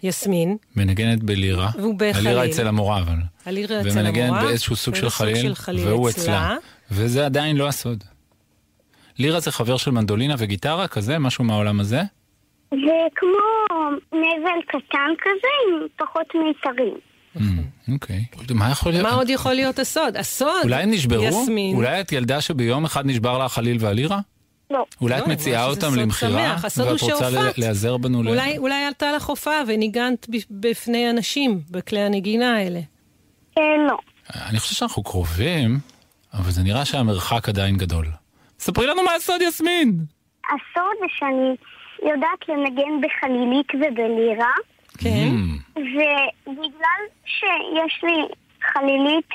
יסמין, 0.03 0.57
מנגנת 0.75 1.23
בלירה. 1.23 1.69
והוא 1.77 1.95
בחליל. 1.95 2.27
הלירה 2.27 2.45
אצל 2.45 2.67
המורה, 2.67 3.01
אבל. 3.01 3.15
הלירה 3.45 3.81
אצל 3.81 3.89
המורה. 3.89 4.03
ומנגנת 4.03 4.43
באיזשהו 4.43 4.75
סוג 4.75 4.95
של 4.95 5.09
חליל, 5.09 5.35
של 5.35 5.55
חליל 5.55 5.87
והוא 5.87 6.09
אצלה. 6.09 6.23
אצלה. 6.23 6.55
וזה 6.91 7.25
עדיין 7.25 7.55
לא 7.57 7.67
הסוד. 7.67 8.03
לירה 9.19 9.39
זה 9.39 9.51
חבר 9.51 9.77
של 9.77 9.91
מנדולינה 9.91 10.35
וגיטרה 10.37 10.87
כזה? 10.87 11.19
משהו 11.19 11.43
מהעולם 11.43 11.79
הזה? 11.79 12.01
זה 12.71 12.77
כמו 13.15 13.89
נבל 14.13 14.61
קטן 14.67 15.11
כזה 15.21 15.47
עם 15.67 15.87
פחות 15.97 16.27
מיתרים. 16.35 16.93
אוקיי. 17.93 18.25
מה 18.53 18.69
יכול 18.71 18.91
להיות? 18.91 19.03
מה 19.07 19.13
עוד 19.13 19.29
יכול 19.29 19.53
להיות 19.53 19.79
הסוד? 19.79 20.17
הסוד, 20.17 20.63
אולי 20.63 20.83
הם 20.83 20.91
נשברו? 20.91 21.23
יסמין. 21.23 21.75
אולי 21.75 22.01
את 22.01 22.11
ילדה 22.11 22.41
שביום 22.41 22.85
אחד 22.85 23.05
נשבר 23.05 23.37
לה 23.37 23.45
החליל 23.45 23.77
והלירה? 23.79 24.19
לא. 24.73 24.85
אולי 25.01 25.19
לא, 25.19 25.23
את 25.23 25.27
מציעה 25.27 25.65
אותם 25.65 25.95
למכירה? 25.95 26.31
שמח. 26.31 26.65
הסוד 26.65 26.87
ואת 26.87 27.01
הוא 27.01 27.11
רוצה 27.11 27.29
להיעזר 27.57 27.97
בנו? 27.97 28.23
ל- 28.23 28.27
אולי, 28.29 28.57
אולי 28.57 28.83
עלתה 28.85 29.11
לך 29.11 29.25
הופעה 29.25 29.61
וניגנת 29.67 30.27
בפני 30.51 31.09
אנשים 31.09 31.59
בכלי 31.71 31.99
הנגינה 31.99 32.55
האלה. 32.57 32.79
אה, 33.57 33.63
לא. 33.87 33.97
אני 34.49 34.59
חושב 34.59 34.75
שאנחנו 34.75 35.03
קרובים, 35.03 35.79
אבל 36.33 36.51
זה 36.51 36.63
נראה 36.63 36.85
שהמרחק 36.85 37.49
עדיין 37.49 37.77
גדול. 37.77 38.05
ספרי 38.59 38.87
לנו 38.87 39.03
מה 39.03 39.11
הסוד, 39.15 39.41
יסמין! 39.41 39.95
הסוד 40.45 40.95
זה 40.99 41.05
שאני 41.09 41.55
יודעת 42.11 42.49
לנגן 42.49 43.01
בחלילית 43.01 43.67
ובלירה, 43.75 44.51
כן? 44.97 45.29
Mm, 45.29 45.79
ובגלל 46.47 47.01
שיש 47.25 48.03
לי 48.03 48.27
חלילית 48.73 49.29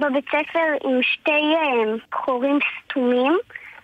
בבית 0.00 0.24
ספר 0.28 0.88
עם 0.88 1.00
שתי 1.02 1.30
אה, 1.30 1.94
חורים 2.24 2.58
סתומים, 2.84 3.38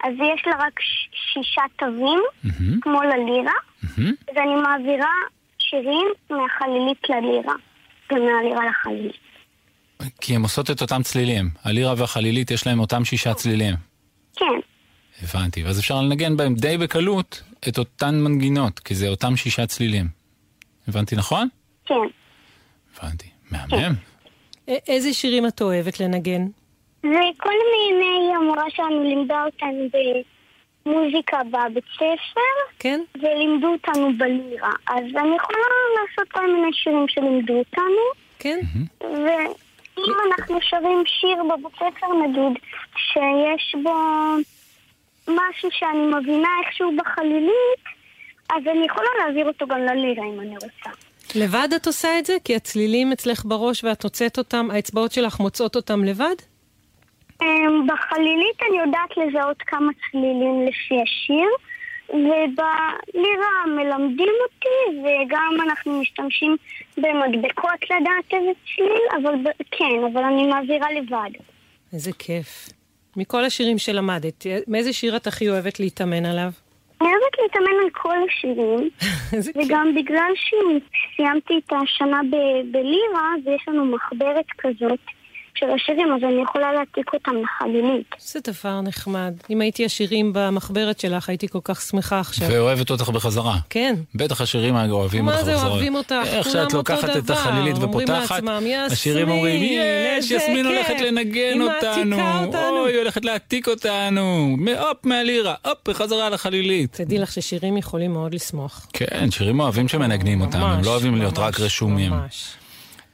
אז 0.04 0.12
יש 0.34 0.42
לה 0.46 0.52
רק 0.66 0.80
ש- 0.80 1.08
שישה 1.32 1.62
תווים, 1.78 2.20
מהמם, 2.44 2.80
כמו 2.80 3.02
ללירה, 3.02 3.52
מהמם. 3.82 4.12
ואני 4.36 4.54
מעבירה 4.62 5.10
שירים 5.58 6.06
מהחלילית 6.30 7.02
ללירה, 7.08 7.54
ומהלירה 8.12 8.60
לחלילית. 8.70 9.16
כי 10.20 10.36
הן 10.36 10.42
עושות 10.42 10.70
את 10.70 10.82
אותם 10.82 11.02
צלילים. 11.02 11.50
הלירה 11.64 11.94
והחלילית 11.96 12.50
יש 12.50 12.66
להם 12.66 12.80
אותם 12.80 13.04
שישה 13.04 13.34
צלילים. 13.34 13.74
כן, 14.36 14.44
הבנתי, 15.22 15.64
ואז 15.64 15.80
אפשר 15.80 16.00
לנגן 16.02 16.36
בהם 16.36 16.54
די 16.54 16.78
בקלות 16.78 17.42
את 17.68 17.78
אותן 17.78 18.14
מנגינות, 18.20 18.78
כי 18.78 18.94
זה 18.94 19.08
אותם 19.08 19.36
שישה 19.36 19.66
צלילים. 19.66 20.08
הבנתי 20.88 21.16
נכון? 21.16 21.48
כן. 21.86 21.94
הבנתי. 22.98 23.26
מהמם. 23.50 23.94
א- 24.70 24.72
איזה 24.88 25.12
שירים 25.12 25.46
את 25.46 25.62
אוהבת 25.62 26.00
לנגן? 26.00 26.46
וכל 27.04 27.54
מיני 27.72 28.34
המורה 28.36 28.70
שלנו 28.70 29.02
לימדה 29.02 29.44
אותנו 29.44 29.88
במוזיקה 30.86 31.38
בבית 31.44 31.84
ספר, 31.94 32.54
כן? 32.78 33.00
ולימדו 33.14 33.66
אותנו 33.66 34.10
בלירה. 34.18 34.72
אז 34.88 35.04
אני 35.16 35.36
יכולה 35.36 35.68
לעשות 35.96 36.32
כל 36.32 36.52
מיני 36.52 36.72
שירים 36.72 37.08
שלימדו 37.08 37.52
אותנו, 37.52 38.02
כן? 38.38 38.58
ואם 39.00 40.14
אנחנו 40.26 40.58
שרים 40.60 41.02
שיר 41.06 41.44
בבית 41.44 41.74
ספר, 41.74 42.14
נגיד, 42.14 42.62
שיש 42.96 43.74
בו 43.82 43.94
משהו 45.28 45.68
שאני 45.70 46.06
מבינה 46.06 46.48
איכשהו 46.64 46.92
בחלילית, 46.96 47.84
אז 48.50 48.62
אני 48.70 48.86
יכולה 48.86 49.08
להעביר 49.18 49.46
אותו 49.46 49.66
גם 49.66 49.80
ללירה 49.80 50.26
אם 50.26 50.40
אני 50.40 50.54
רוצה. 50.54 50.90
לבד 51.34 51.68
את 51.76 51.86
עושה 51.86 52.18
את 52.18 52.26
זה? 52.26 52.36
כי 52.44 52.56
הצלילים 52.56 53.12
אצלך 53.12 53.44
בראש 53.44 53.84
ואת 53.84 54.04
מוצאת 54.04 54.38
אותם, 54.38 54.68
האצבעות 54.72 55.12
שלך 55.12 55.40
מוצאות 55.40 55.76
אותם 55.76 56.04
לבד? 56.04 56.34
אמ, 57.42 57.86
בחלילית 57.86 58.62
אני 58.68 58.78
יודעת 58.78 59.16
לזהות 59.16 59.62
כמה 59.62 59.90
צלילים 60.10 60.66
לפי 60.66 60.94
השיר, 61.02 61.48
ובלירה 62.08 63.66
מלמדים 63.66 64.32
אותי, 64.42 65.00
וגם 65.00 65.56
אנחנו 65.68 66.00
משתמשים 66.00 66.56
במדבקות 66.96 67.82
לדעת 67.84 68.32
איזה 68.32 68.50
צליל, 68.76 69.22
אבל 69.22 69.34
כן, 69.70 70.04
אבל 70.12 70.24
אני 70.24 70.46
מעבירה 70.46 70.92
לבד. 70.92 71.30
איזה 71.92 72.10
כיף. 72.18 72.68
מכל 73.16 73.44
השירים 73.44 73.78
שלמדת, 73.78 74.46
מאיזה 74.68 74.92
שיר 74.92 75.16
את 75.16 75.26
הכי 75.26 75.48
אוהבת 75.48 75.80
להתאמן 75.80 76.24
עליו? 76.26 76.50
אני 77.00 77.08
אוהבת 77.08 77.38
להתאמן 77.42 77.76
על 77.84 77.90
כל 77.92 78.16
השירים, 78.28 78.90
איזה 79.36 79.52
כיף. 79.52 79.62
וגם 79.66 79.94
בגלל 79.94 80.32
שסיימתי 80.36 81.54
את 81.66 81.72
השנה 81.82 82.20
ב- 82.30 82.72
בלירה, 82.72 83.30
ויש 83.44 83.64
לנו 83.68 83.84
מחברת 83.84 84.46
כזאת 84.58 85.00
של 85.56 85.66
השירים, 85.74 86.08
אז 86.16 86.22
אני 86.24 86.42
יכולה 86.42 86.72
להעתיק 86.72 87.12
אותם 87.14 87.32
לחלילית. 87.42 88.06
איזה 88.20 88.40
דבר 88.52 88.80
נחמד. 88.80 89.34
אם 89.50 89.60
הייתי 89.60 89.84
השירים 89.84 90.30
במחברת 90.34 91.00
שלך, 91.00 91.28
הייתי 91.28 91.48
כל 91.48 91.58
כך 91.64 91.80
שמחה 91.80 92.20
עכשיו. 92.20 92.48
ואוהבת 92.50 92.90
אותך 92.90 93.08
בחזרה. 93.08 93.56
כן. 93.70 93.94
בטח 94.14 94.40
השירים 94.40 94.76
אוהבים 94.90 95.24
מה 95.24 95.32
אותך 95.32 95.44
זה 95.44 95.52
בחזרה. 95.52 95.70
אוהבים 95.70 95.94
אותך? 95.94 96.14
איך 96.26 96.50
שאת 96.50 96.72
לוקחת 96.72 97.16
את. 97.16 97.30
החלילית 97.30 97.76
אומרים 97.76 97.90
ופותחת, 97.90 98.30
לעצמם, 98.30 98.62
"יסמין, 98.66 98.92
השירים 98.92 99.30
אומרים, 99.30 99.62
יש, 99.62 100.30
יסמין 100.30 100.66
כיף. 100.66 100.66
הולכת 100.66 101.00
לנגן 101.00 101.60
היא 101.60 101.62
אותנו. 101.62 102.16
מעתיקה 102.16 102.44
אותנו." 102.44 102.80
אוי, 102.80 102.92
היא 102.92 102.98
הולכת 102.98 103.24
להעתיק 103.24 103.68
אותנו. 103.68 104.56
הופ, 104.78 105.04
מהלירה, 105.06 105.54
הופ, 105.66 105.88
בחזרה 105.88 106.30
לחלילית. 106.30 106.92
תדעי 106.92 107.18
לך 107.18 107.32
ששירים 107.32 107.76
יכולים 107.76 108.12
מאוד 108.12 108.34
לשמוח. 108.34 108.86
כן, 108.92 109.30
שירים 109.30 109.60
אוהבים 109.60 109.88
שמנגנים 109.88 110.40
אותם, 110.40 110.58
הם 110.58 110.84
לא 110.84 110.90
אוהבים 110.90 111.16
להיות 111.16 111.38
רק 111.38 111.60
רשומים. 111.60 112.12
ממש. 112.12 112.54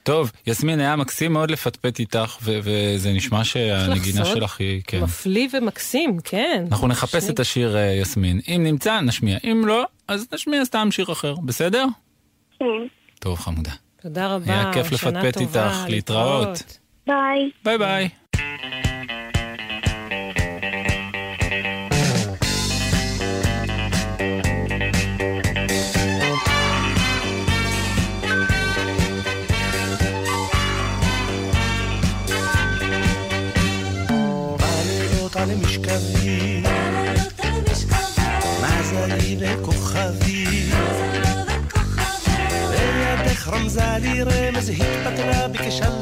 טוב, 0.02 0.32
יסמין, 0.46 0.80
היה 0.80 0.96
מקסים 0.96 1.32
מאוד 1.32 1.50
לפטפט 1.50 1.98
איתך, 1.98 2.36
ו- 2.42 2.58
וזה 2.62 3.12
נשמע 3.12 3.44
שהנגינה? 3.44 4.24
שלך 4.24 4.60
היא... 4.60 4.82
כן. 4.86 5.00
מפליא 5.02 5.48
ומקסים, 5.52 6.16
כן. 6.24 6.64
אנחנו 6.70 6.88
נחפש 6.88 7.24
שני- 7.24 7.34
את 7.34 7.40
השיר 7.40 7.76
אה, 7.76 7.82
יסמין. 8.02 8.40
אם 8.48 8.60
נמצא, 8.64 9.00
נשמיע. 9.00 9.38
אם 9.44 9.62
לא, 9.66 9.84
אז 10.08 10.26
נשמיע 10.34 10.64
סתם 10.64 10.88
שיר 10.90 11.12
אחר, 11.12 11.34
בסדר? 11.44 11.84
כן. 12.58 12.64
טוב, 13.18 13.38
חמודה. 13.38 13.70
תודה 14.02 14.34
רבה. 14.34 14.54
היה 14.60 14.72
כיף 14.72 14.96
שנה 14.96 15.10
לפטפט 15.22 15.38
טובה, 15.42 15.66
איתך, 15.66 15.88
להתראות. 15.88 16.78
ביי. 17.06 17.50
ביי 17.64 17.78
ביי. 17.78 18.08
לי 44.02 44.22
רמז, 44.22 44.68
התפתלה 44.70 45.48
ביקשה 45.48 45.99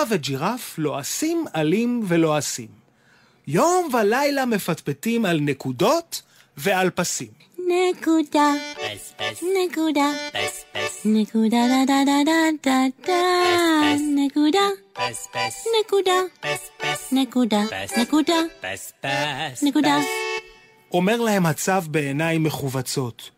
זברה 0.00 0.16
וג'ירף 0.16 0.78
לועסים 0.78 1.44
עלים 1.52 2.02
ולועסים. 2.08 2.68
יום 3.46 3.88
ולילה 3.94 4.46
מפטפטים 4.46 5.24
על 5.24 5.40
נקודות 5.40 6.22
ועל 6.56 6.90
פסים. 6.90 7.28
נקודה, 7.58 8.52
נקודה, 9.64 10.10
נקודה 11.04 11.56
דה 11.68 11.84
דה 11.86 12.02
דה 12.06 12.22
דה 12.24 12.32
דה 12.62 13.06
דה, 13.06 13.94
נקודה, 14.24 14.68
נקודה, 15.80 16.12
נקודה, 17.12 17.62
נקודה, 17.96 18.40
נקודה. 19.62 19.98
אומר 20.92 21.20
להם 21.20 21.46
הצב 21.46 21.84
בעיניים 21.90 22.42
מכווצות. 22.42 23.30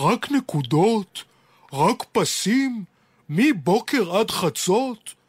רק 0.00 0.30
נקודות? 0.30 1.24
רק 1.72 2.04
פסים? 2.12 2.84
מבוקר 3.28 4.16
עד 4.16 4.30
חצות? 4.30 5.19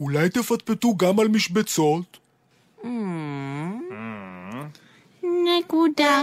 אולי 0.00 0.28
תפטפטו 0.28 0.96
גם 0.96 1.20
על 1.20 1.28
משבצות? 1.28 2.18
נקודה, 5.22 6.22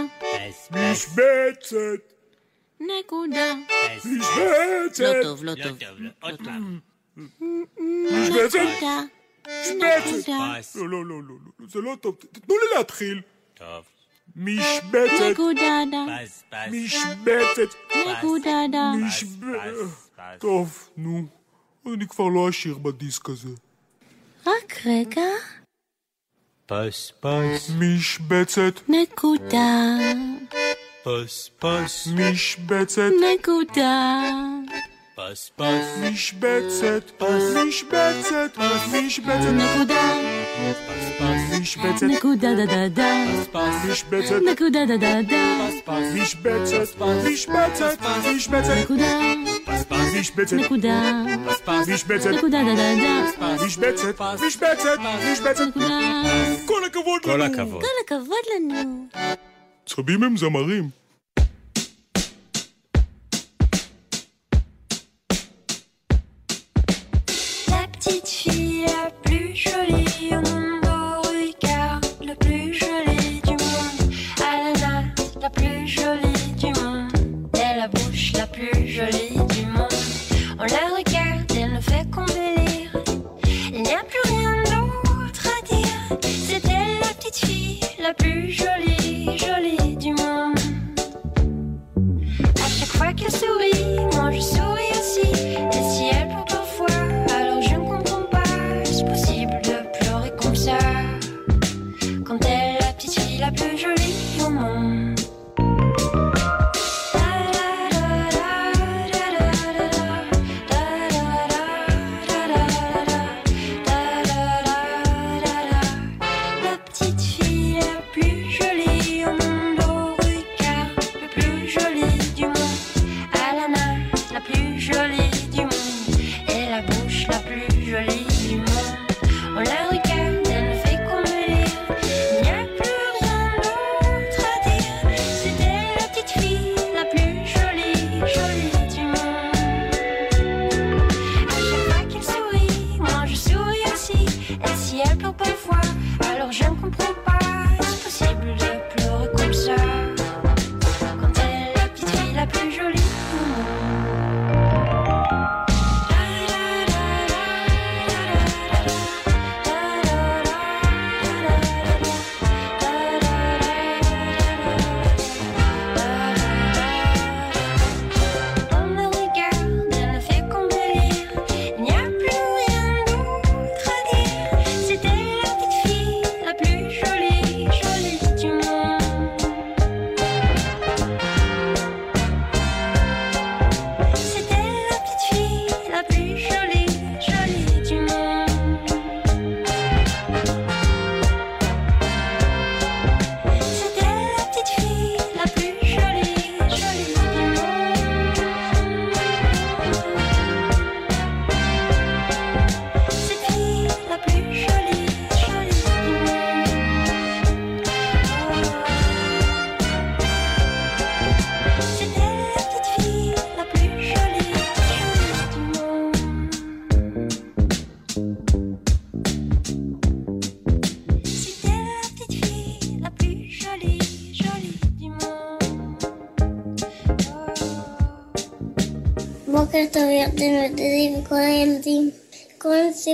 משבצת! 0.70 1.78
נקודה. 2.80 3.54
משבצת! 4.04 5.00
לא 5.00 5.22
טוב, 5.22 5.44
לא 5.44 5.52
טוב. 5.62 5.76
משבצת! 7.78 8.58
נקודה, 8.58 9.00
משבצת! 9.46 10.28
נקודה, 10.28 10.60
לא, 10.74 10.88
לא, 10.88 11.04
לא, 11.04 11.22
לא, 11.22 11.34
לא, 11.58 11.66
זה 11.68 11.78
לא 11.80 11.96
טוב. 12.00 12.16
תנו 12.16 12.54
לי 12.54 12.76
להתחיל. 12.78 13.20
טוב. 13.54 13.84
משבצת! 14.36 15.30
נקודה 15.30 15.84
משבצת! 16.70 17.74
נקודה 18.08 18.60
דה. 18.72 18.92
משבצת! 19.06 20.40
טוב, 20.40 20.88
נו. 20.96 21.26
אני 21.94 22.08
כבר 22.08 22.28
לא 22.28 22.48
אשיר 22.48 22.78
בדיסק 22.78 23.28
הזה. 23.28 23.48
רק 24.48 24.80
רגע, 24.86 25.30
פס, 26.66 27.12
פס, 27.20 27.70
משבצת! 27.78 28.88
נקודה, 28.88 29.96
פס, 31.02 31.50
פס, 31.58 32.08
משבצת! 32.14 33.10
נקודה, 33.34 34.22
פס, 35.16 35.50
פס, 35.56 35.98
משבצת! 36.02 37.22
משבצת! 37.66 38.58
משבצת! 38.92 39.52
נקודה, 39.52 40.14
משבצת! 41.60 42.02
נקודה 42.02 42.54
דה 42.54 42.66
דה 42.66 42.88
דה, 42.88 43.24
משבצת! 43.90 44.40
נקודה 44.52 44.86
דה 44.86 44.96
דה 44.96 45.22
דה, 45.22 45.68
משבצת! 46.14 47.02
משבצת! 47.32 48.00
משבצת! 48.36 48.76
נקודה, 48.82 49.18
משבצת! 50.20 50.52
נקודה, 50.56 51.24
משבצת! 51.94 52.30
נקודה 52.30 52.58
דה 52.64 52.74
דה 52.74 52.94
דה, 52.96 53.64
משבצת! 53.66 54.20
משבצת! 54.46 54.98
משבצת! 55.32 55.66
נקודה. 55.66 56.22
כל 56.66 56.84
הכבוד 56.84 57.20
לנו! 57.26 57.80
כל 57.80 57.86
הכבוד 58.04 58.44
לנו. 58.56 59.06
צבים 59.86 60.22
הם 60.22 60.36
זמרים. 60.36 60.90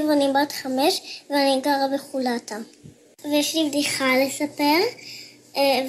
קוראים 0.01 0.11
לי 0.11 0.25
סיב, 0.25 0.33
אני 0.35 0.45
בת 0.45 0.53
חמש 0.53 1.23
ואני 1.31 1.61
גרה 1.61 1.87
בחולתה. 1.95 2.57
ויש 3.25 3.55
לי 3.55 3.69
בדיחה 3.69 4.07
לספר, 4.27 4.81
אה, 5.57 5.87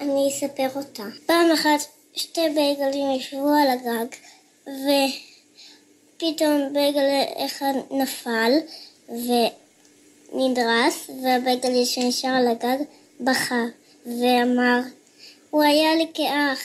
ואני 0.00 0.28
אספר 0.28 0.68
אותה. 0.76 1.02
פעם 1.26 1.50
אחת 1.50 1.86
שתי 2.14 2.40
בייגלים 2.54 3.10
ישבו 3.10 3.48
על 3.48 3.70
הגג, 3.70 4.06
ופתאום 6.16 6.72
בייגל 6.72 7.06
אחד 7.46 7.72
נפל 7.90 8.52
ונדרס, 10.32 11.10
והבייגל 11.22 11.84
שנשאר 11.84 12.30
על 12.30 12.48
הגג 12.48 12.84
בכה 13.20 13.64
ואמר, 14.06 14.80
הוא 15.50 15.62
היה 15.62 15.94
לי 15.94 16.06
כאח. 16.14 16.58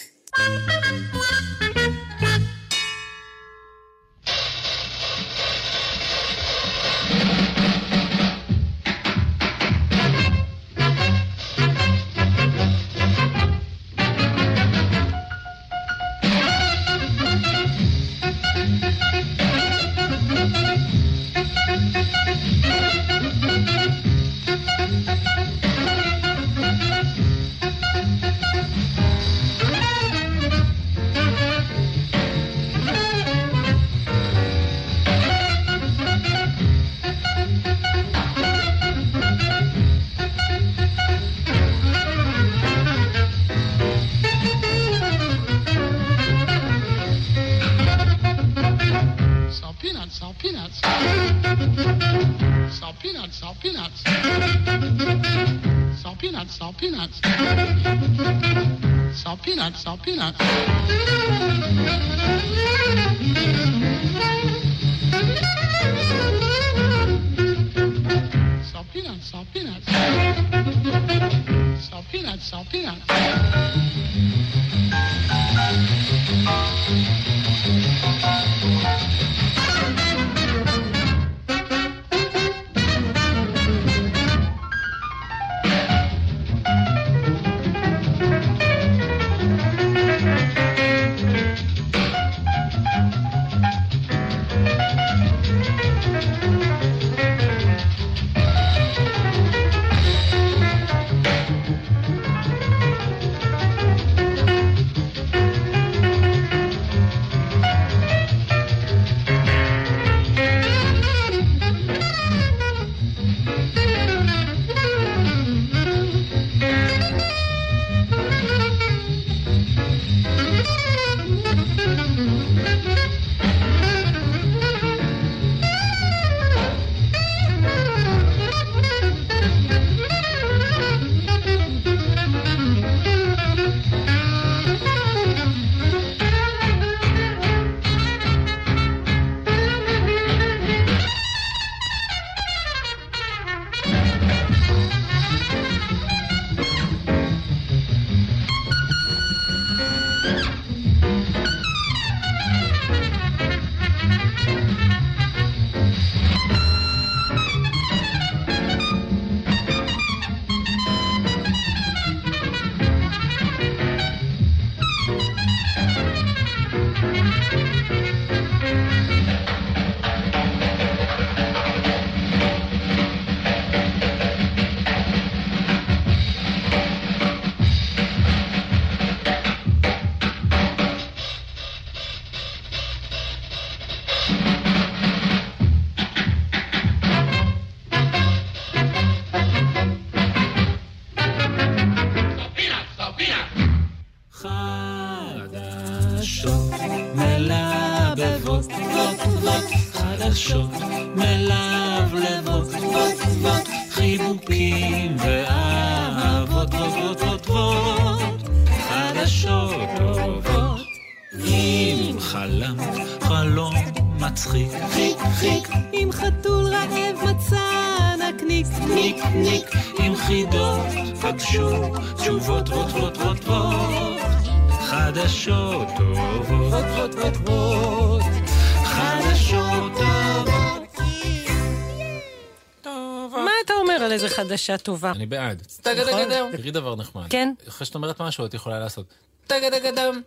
חדשה 234.64 234.78
טובה? 234.78 235.12
אני 235.12 235.26
בעד. 235.26 235.64
נכון? 235.80 236.52
תראי 236.52 236.72
דבר 236.72 236.96
נחמד. 236.96 237.26
כן. 237.30 237.54
אחרי 237.68 237.86
שאת 237.86 237.96
אומרת 237.96 238.22
משהו, 238.22 238.46
את 238.46 238.54
יכולה 238.54 238.80
לעשות. 238.80 239.06
טגדגדם. 239.48 240.22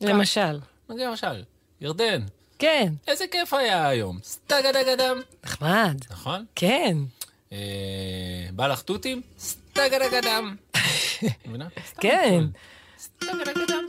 למשל. 0.00 0.58
למשל, 0.88 1.42
ירדן. 1.80 2.22
כן. 2.58 2.92
איזה 3.08 3.24
כיף 3.30 3.54
היה 3.54 3.88
היום. 3.88 4.18
סטגדגדם. 4.22 5.20
נחמד. 5.44 5.96
נכון? 6.10 6.44
כן. 6.54 6.96
אה, 7.52 7.58
בא 8.52 8.66
לך 8.66 8.82
תותים? 8.82 9.22
סטגדגדם. 9.38 10.56
מבינה? 11.46 11.68
כן. 12.00 12.44
הכל. 12.98 13.26
סטגדגדם. 13.26 13.84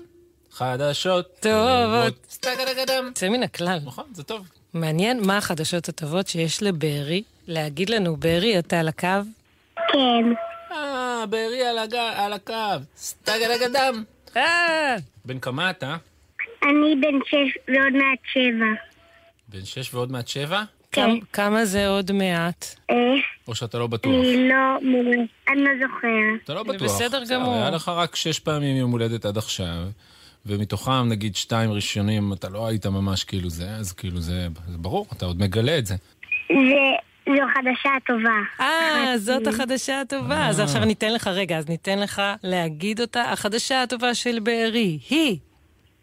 חדשות 0.52 1.28
טובות. 1.40 2.26
סטגדגדם. 2.30 3.06
יוצא 3.08 3.30
מן 3.30 3.44
הכלל. 3.44 3.80
נכון, 3.86 4.06
זה 4.14 4.24
טוב. 4.24 4.48
מעניין 4.74 5.26
מה 5.26 5.38
החדשות 5.38 5.90
הטובות 5.90 6.28
שיש 6.28 6.64
לבארי. 6.64 7.24
להגיד 7.48 7.90
לנו, 7.90 8.18
בארי, 8.18 8.60
אתה 8.60 8.80
על 8.80 8.88
הקו? 8.88 9.08
כן. 9.96 10.34
אה, 10.72 11.26
בארי 11.30 11.64
על 11.66 11.78
הג- 11.78 11.96
על 12.16 12.34
הקו. 12.34 12.54
סטגדגדם. 12.98 14.04
אה! 14.38 14.96
בן 15.26 15.40
כמה 15.40 15.70
אתה? 15.70 15.96
אני 16.64 16.96
בן 17.02 17.20
שש 17.26 17.58
ועוד 17.68 17.94
מעט 17.94 18.20
שבע. 18.34 18.66
בן 19.48 19.66
שש 19.66 19.94
ועוד 19.94 20.12
מעט 20.12 20.28
שבע? 20.28 20.64
כמה- 20.92 21.14
כמה 21.34 21.66
זה 21.66 21.88
עוד 21.88 22.12
מעט? 22.12 22.66
אה, 22.90 22.96
או 23.48 23.56
שאתה 23.56 23.78
לא 23.78 23.88
בטוח? 23.88 24.14
אני 24.14 24.50
לא 24.50 24.56
אני 25.50 25.64
לא 25.64 25.72
זוכר. 25.88 26.44
אתה 26.44 26.54
לא 26.54 26.64
זה 26.68 26.74
בטוח. 26.74 26.84
בסדר 26.92 27.22
בסדר, 27.22 27.36
גמור. 27.40 27.54
היה 27.54 27.70
לך 27.70 27.90
רק 27.90 28.16
שש 28.16 28.40
פעמים 28.40 28.78
יום 28.78 28.92
הולדת 28.92 29.26
עד 29.26 29.38
עכשיו, 29.38 29.76
ומתוכם 30.46 31.10
נגיד 31.10 31.36
שתיים 31.36 31.72
ראשונים 31.72 32.34
אתה 32.34 32.50
לא 32.50 32.68
היית 32.68 32.86
ממש 32.86 33.24
כאילו 33.24 33.50
זה, 33.50 33.70
אז 33.70 33.92
כאילו 33.94 34.20
זה, 34.22 34.48
זה 34.68 34.78
ברור, 34.78 35.08
אתה 35.18 35.26
עוד 35.26 35.40
מגלה 35.40 35.78
את 35.78 35.86
זה. 35.86 35.96
זה, 36.50 36.56
זו 37.26 37.44
חדשה 37.54 37.90
טובה. 38.08 38.40
אה, 38.60 39.18
זאת 39.18 39.48
החדשה 39.48 40.02
הטובה. 40.02 40.48
אז 40.48 40.60
עכשיו 40.60 40.86
ניתן 40.86 41.14
לך, 41.14 41.28
רגע, 41.28 41.58
אז 41.58 41.70
ניתן 41.70 42.00
לך 42.00 42.22
להגיד 42.44 43.02
אותה. 43.02 43.24
החדשה 43.32 43.82
הטובה 43.82 44.14
של 44.14 44.40
בארי 44.40 45.00
היא... 45.10 45.38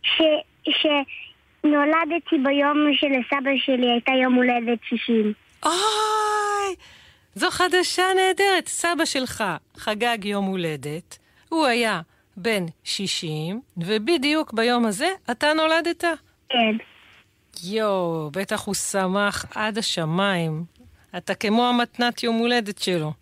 ש, 0.03 0.23
שנולדתי 0.65 2.39
ביום 2.45 2.77
שלסבא 2.95 3.51
שלי 3.57 3.91
הייתה 3.91 4.13
יום 4.23 4.35
הולדת 4.35 4.79
60. 4.89 5.33
אוי! 5.65 5.73
זו 7.35 7.51
חדשה 7.51 8.03
נהדרת. 8.17 8.67
סבא 8.67 9.05
שלך 9.05 9.45
חגג 9.77 10.25
יום 10.25 10.45
הולדת, 10.45 11.19
הוא 11.49 11.67
היה 11.67 12.01
בן 12.37 12.67
60, 12.85 13.61
ובדיוק 13.77 14.53
ביום 14.53 14.87
הזה 14.87 15.09
אתה 15.31 15.53
נולדת. 15.53 16.05
כן. 16.49 16.77
יואו, 17.65 18.31
בטח 18.33 18.65
הוא 18.67 18.75
שמח 18.75 19.45
עד 19.55 19.79
השמיים. 19.79 20.65
אתה 21.17 21.35
כמו 21.35 21.69
המתנת 21.69 22.23
יום 22.23 22.37
הולדת 22.37 22.79
שלו. 22.79 23.13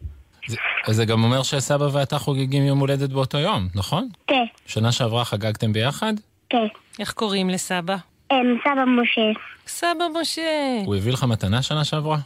זה, 0.49 0.57
אז 0.87 0.97
זה 0.97 1.05
גם 1.05 1.25
אומר 1.25 1.43
שסבא 1.43 1.89
ואתה 1.93 2.19
חוגגים 2.19 2.63
יום 2.63 2.79
הולדת 2.79 3.11
באותו 3.11 3.39
יום, 3.39 3.69
נכון? 3.75 4.09
כן, 4.27 4.45
שנה 4.67 4.93
שעברה 4.93 5.25
חגגתם 5.25 5.73
ביחד? 5.73 6.13
כן. 6.51 6.67
איך 6.99 7.13
קוראים 7.13 7.51
לסבא? 7.51 7.97
אמ, 8.33 8.37
סבא 8.65 8.85
משה. 8.85 9.41
סבא 9.67 10.05
משה. 10.21 10.81
הוא 10.87 10.97
הביא 10.97 11.13
לך 11.13 11.25
מתנה 11.25 11.63
שנה 11.63 11.85
שעברה? 11.85 12.19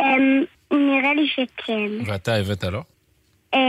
אמ, 0.00 0.04
נראה 0.70 1.14
לי 1.14 1.28
שכן. 1.28 2.10
ואתה 2.12 2.34
הבאת 2.34 2.64
לו? 2.64 2.82
אה, 3.54 3.60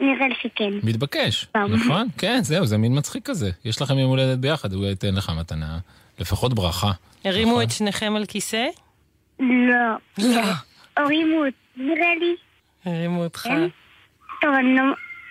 נראה 0.00 0.28
לי 0.28 0.34
שכן. 0.42 0.70
מתבקש. 0.82 1.46
נכון? 1.68 2.08
כן, 2.18 2.38
זהו, 2.42 2.66
זה 2.66 2.78
מין 2.78 2.98
מצחיק 2.98 3.26
כזה. 3.26 3.50
יש 3.64 3.82
לכם 3.82 3.98
יום 3.98 4.10
הולדת 4.10 4.38
ביחד, 4.38 4.72
הוא 4.72 4.86
ייתן 4.86 5.14
לך 5.14 5.32
מתנה, 5.38 5.78
לפחות 6.18 6.54
ברכה. 6.54 6.90
הרימו 7.24 7.62
את 7.62 7.70
שניכם 7.70 8.16
על 8.16 8.26
כיסא? 8.26 8.66
לא. 9.40 9.96
לא. 10.18 10.42
הורימו 10.98 11.36
אותי, 11.36 11.56
נראה 11.76 12.14
לי. 12.20 12.34
הרימו 12.84 13.24
אותך. 13.24 13.40
כן? 13.40 13.66
טוב, 14.42 14.50
אני 14.58 14.76
לא... 14.76 14.82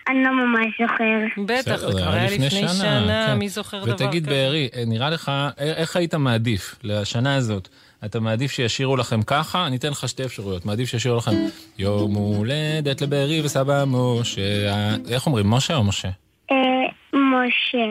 אני 0.10 0.24
לא 0.24 0.32
ממש 0.32 0.82
זוכר. 0.82 1.44
בטח, 1.46 1.76
זה 1.80 1.88
בסדר, 1.88 1.92
כבר 1.92 2.12
היה 2.14 2.26
לפני 2.26 2.50
שנה, 2.50 3.26
כן. 3.28 3.36
מי 3.40 3.50
זוכר 3.50 3.84
דבר 3.86 3.94
כזה? 3.94 4.06
ותגיד, 4.06 4.26
בארי, 4.26 4.70
אה, 4.76 4.84
נראה 4.88 5.10
לך, 5.10 5.30
אה, 5.30 5.50
איך 5.60 5.96
היית 5.96 6.14
מעדיף 6.16 6.76
לשנה 6.84 7.36
הזאת? 7.36 7.68
אתה 8.06 8.20
מעדיף 8.20 8.52
שישירו 8.52 8.98
לכם 8.98 9.22
ככה? 9.22 9.68
אני 9.68 9.76
אתן 9.78 9.90
לך 9.90 10.10
שתי 10.10 10.26
אפשרויות. 10.26 10.66
מעדיף 10.66 10.90
שישירו 10.90 11.18
לכם 11.18 11.32
יום 11.78 12.14
הולדת 12.14 13.02
לבארי 13.02 13.42
וסבא 13.42 13.84
משה. 13.88 14.42
ה- 14.74 14.96
איך 15.10 15.26
אומרים, 15.26 15.50
משה 15.50 15.76
או 15.76 15.84
משה? 15.84 16.10
אה, 16.52 16.56
משה. 17.14 17.86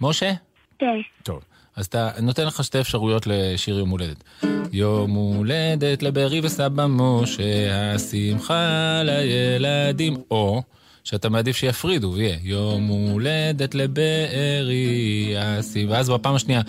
משה? 0.00 0.32
כן. 0.78 1.00
טוב. 1.22 1.40
אז 1.76 1.86
אתה 1.86 2.10
נותן 2.22 2.46
לך 2.46 2.64
שתי 2.64 2.80
אפשרויות 2.80 3.26
לשיר 3.26 3.78
יום 3.78 3.90
הולדת. 3.90 4.24
יום 4.72 5.10
הולדת 5.10 6.02
לבארי 6.02 6.40
וסבא 6.40 6.86
משה, 6.88 7.42
השמחה 7.94 9.02
לילדים, 9.04 10.14
או 10.30 10.62
שאתה 11.04 11.28
מעדיף 11.28 11.56
שיפרידו 11.56 12.12
ויהיה 12.14 12.36
יום 12.42 12.86
הולדת 12.86 13.74
לבארי, 13.74 15.34
השמחה, 15.38 15.92
ואז 15.92 16.10
בפעם 16.10 16.34
השנייה, 16.34 16.60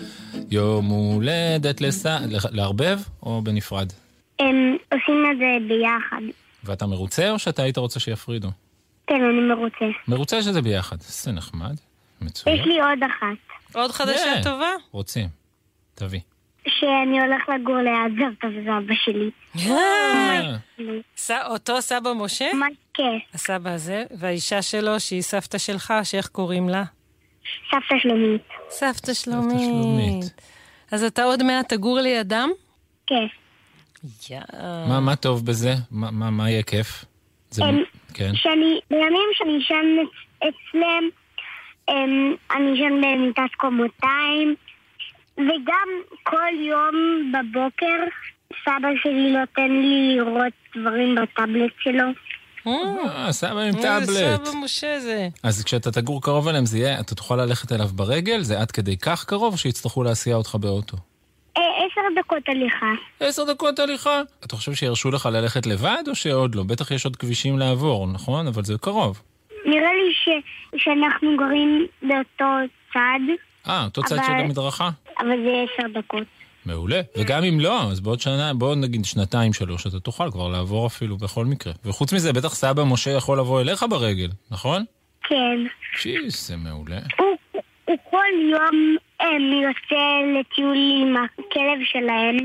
יום 0.50 0.86
הולדת 0.86 1.80
לס... 1.80 2.06
לערבב 2.50 2.98
או 3.22 3.42
בנפרד? 3.42 3.92
הם 4.38 4.76
עושים 4.92 5.24
את 5.32 5.38
זה 5.38 5.68
ביחד. 5.68 6.22
ואתה 6.64 6.86
מרוצה 6.86 7.30
או 7.30 7.38
שאתה 7.38 7.62
היית 7.62 7.78
רוצה 7.78 8.00
שיפרידו? 8.00 8.48
כן, 9.06 9.14
אני 9.14 9.40
מרוצה. 9.40 9.84
מרוצה 10.08 10.42
שזה 10.42 10.62
ביחד. 10.62 10.96
זה 11.00 11.32
נחמד, 11.32 11.74
מצוין. 12.20 12.56
יש 12.56 12.66
לי 12.66 12.80
עוד 12.80 12.98
אחת. 13.06 13.47
עוד 13.74 13.90
חדשה 13.90 14.34
כן. 14.34 14.42
טובה? 14.44 14.70
רוצים. 14.92 15.28
תביא. 15.94 16.20
שאני 16.68 17.20
הולך 17.20 17.48
לגור 17.48 17.76
ליד 17.76 18.12
סבתא 18.18 18.46
וסבא 18.46 18.94
שלי. 19.04 19.30
ס- 21.16 21.30
אותו 21.30 21.82
סבא 21.82 22.12
משה? 22.16 22.50
כן. 22.94 23.02
הסבא 23.34 23.70
הזה, 23.70 24.04
והאישה 24.18 24.62
שלו, 24.62 25.00
שהיא 25.00 25.22
סבתא 25.22 25.58
שלך, 25.58 25.94
שאיך 26.02 26.26
קוראים 26.28 26.68
לה? 26.68 26.84
סבתא 27.70 27.94
שלומית. 27.98 28.42
סבתא 28.70 29.14
שלומית. 29.14 30.24
אז 30.90 31.04
אתה 31.04 31.22
עוד 31.24 31.42
מעט 31.42 31.68
תגור 31.72 31.98
לידם? 31.98 32.48
כן. 33.06 33.26
יאה. 34.30 34.44
מה, 34.88 35.00
מה 35.00 35.16
טוב 35.16 35.46
בזה? 35.46 35.74
מה, 35.90 36.10
מה, 36.10 36.30
מה 36.30 36.50
יהיה 36.50 36.62
כיף? 36.62 37.04
זה... 37.50 37.62
כן. 38.14 38.30
שאני, 38.34 38.80
בימים 38.90 39.28
שאני 39.34 39.58
אשן 39.58 39.74
אצ- 40.02 40.48
אצלם, 40.48 41.08
אני 41.88 42.74
אשן 42.74 43.00
במיטת 43.00 43.54
קומותיים, 43.56 44.54
וגם 45.38 45.88
כל 46.22 46.52
יום 46.60 47.32
בבוקר 47.32 48.04
סבא 48.64 48.88
שלי 49.02 49.32
נותן 49.32 49.70
לי 49.70 50.16
לראות 50.16 50.52
דברים 50.76 51.14
בטאבלט 51.14 51.72
שלו. 51.78 52.04
אה, 52.66 53.32
סבא 53.32 53.50
עם 53.50 53.66
איזה 53.66 53.78
טאבלט. 53.82 54.46
סבא 54.46 54.58
משה 54.64 55.00
זה. 55.00 55.28
אז 55.42 55.64
כשאתה 55.64 55.92
תגור 55.92 56.22
קרוב 56.22 56.48
אליהם, 56.48 56.66
זה 56.66 56.78
יהיה, 56.78 57.00
אתה 57.00 57.14
תוכל 57.14 57.36
ללכת 57.36 57.72
אליו 57.72 57.88
ברגל? 57.88 58.42
זה 58.42 58.60
עד 58.60 58.70
כדי 58.70 58.96
כך 58.96 59.24
קרוב, 59.24 59.52
או 59.52 59.58
שיצטרכו 59.58 60.02
להסיע 60.02 60.36
אותך 60.36 60.54
באוטו? 60.54 60.96
אה, 61.56 61.62
עשר 61.62 62.00
דקות 62.20 62.42
הליכה. 62.48 62.92
עשר 63.20 63.44
דקות 63.44 63.78
הליכה. 63.78 64.22
אתה 64.44 64.56
חושב 64.56 64.74
שירשו 64.74 65.10
לך 65.10 65.26
ללכת 65.26 65.66
לבד, 65.66 66.02
או 66.08 66.14
שעוד 66.14 66.54
לא? 66.54 66.62
בטח 66.62 66.90
יש 66.90 67.04
עוד 67.04 67.16
כבישים 67.16 67.58
לעבור, 67.58 68.06
נכון? 68.06 68.46
אבל 68.46 68.64
זה 68.64 68.74
קרוב. 68.80 69.22
נראה 69.68 69.92
לי 69.94 70.14
ש, 70.14 70.28
שאנחנו 70.76 71.36
גרים 71.36 71.86
באותו 72.02 72.44
צד, 72.92 73.20
אה, 73.68 73.84
אותו 73.84 74.02
צד 74.02 74.16
של 74.26 74.32
המדרכה? 74.32 74.90
אבל 75.20 75.36
זה 75.44 75.64
עשר 75.64 75.98
דקות. 75.98 76.26
מעולה. 76.66 77.00
וגם 77.16 77.44
אם 77.44 77.60
לא, 77.60 77.82
אז 77.82 78.00
בעוד 78.00 78.20
שנה, 78.20 78.54
בוא 78.54 78.74
נגיד 78.74 79.04
שנתיים, 79.04 79.52
שלוש, 79.52 79.86
אתה 79.86 80.00
תוכל 80.00 80.30
כבר 80.30 80.48
לעבור 80.48 80.86
אפילו 80.86 81.16
בכל 81.16 81.44
מקרה. 81.44 81.72
וחוץ 81.84 82.12
מזה, 82.12 82.32
בטח 82.32 82.54
סבא 82.54 82.84
משה 82.84 83.10
יכול 83.10 83.38
לבוא 83.38 83.60
אליך 83.60 83.84
ברגל, 83.90 84.28
נכון? 84.50 84.84
כן. 85.22 85.58
שיס, 85.96 86.48
זה 86.48 86.56
מעולה. 86.56 86.98
הוא, 87.18 87.62
הוא 87.84 87.96
כל 88.10 88.50
יום 88.52 88.96
הם, 89.20 89.42
יוצא 89.52 90.40
לטיול 90.40 90.76
עם 91.02 91.16
הכלב 91.16 91.78
שלהם. 91.84 92.36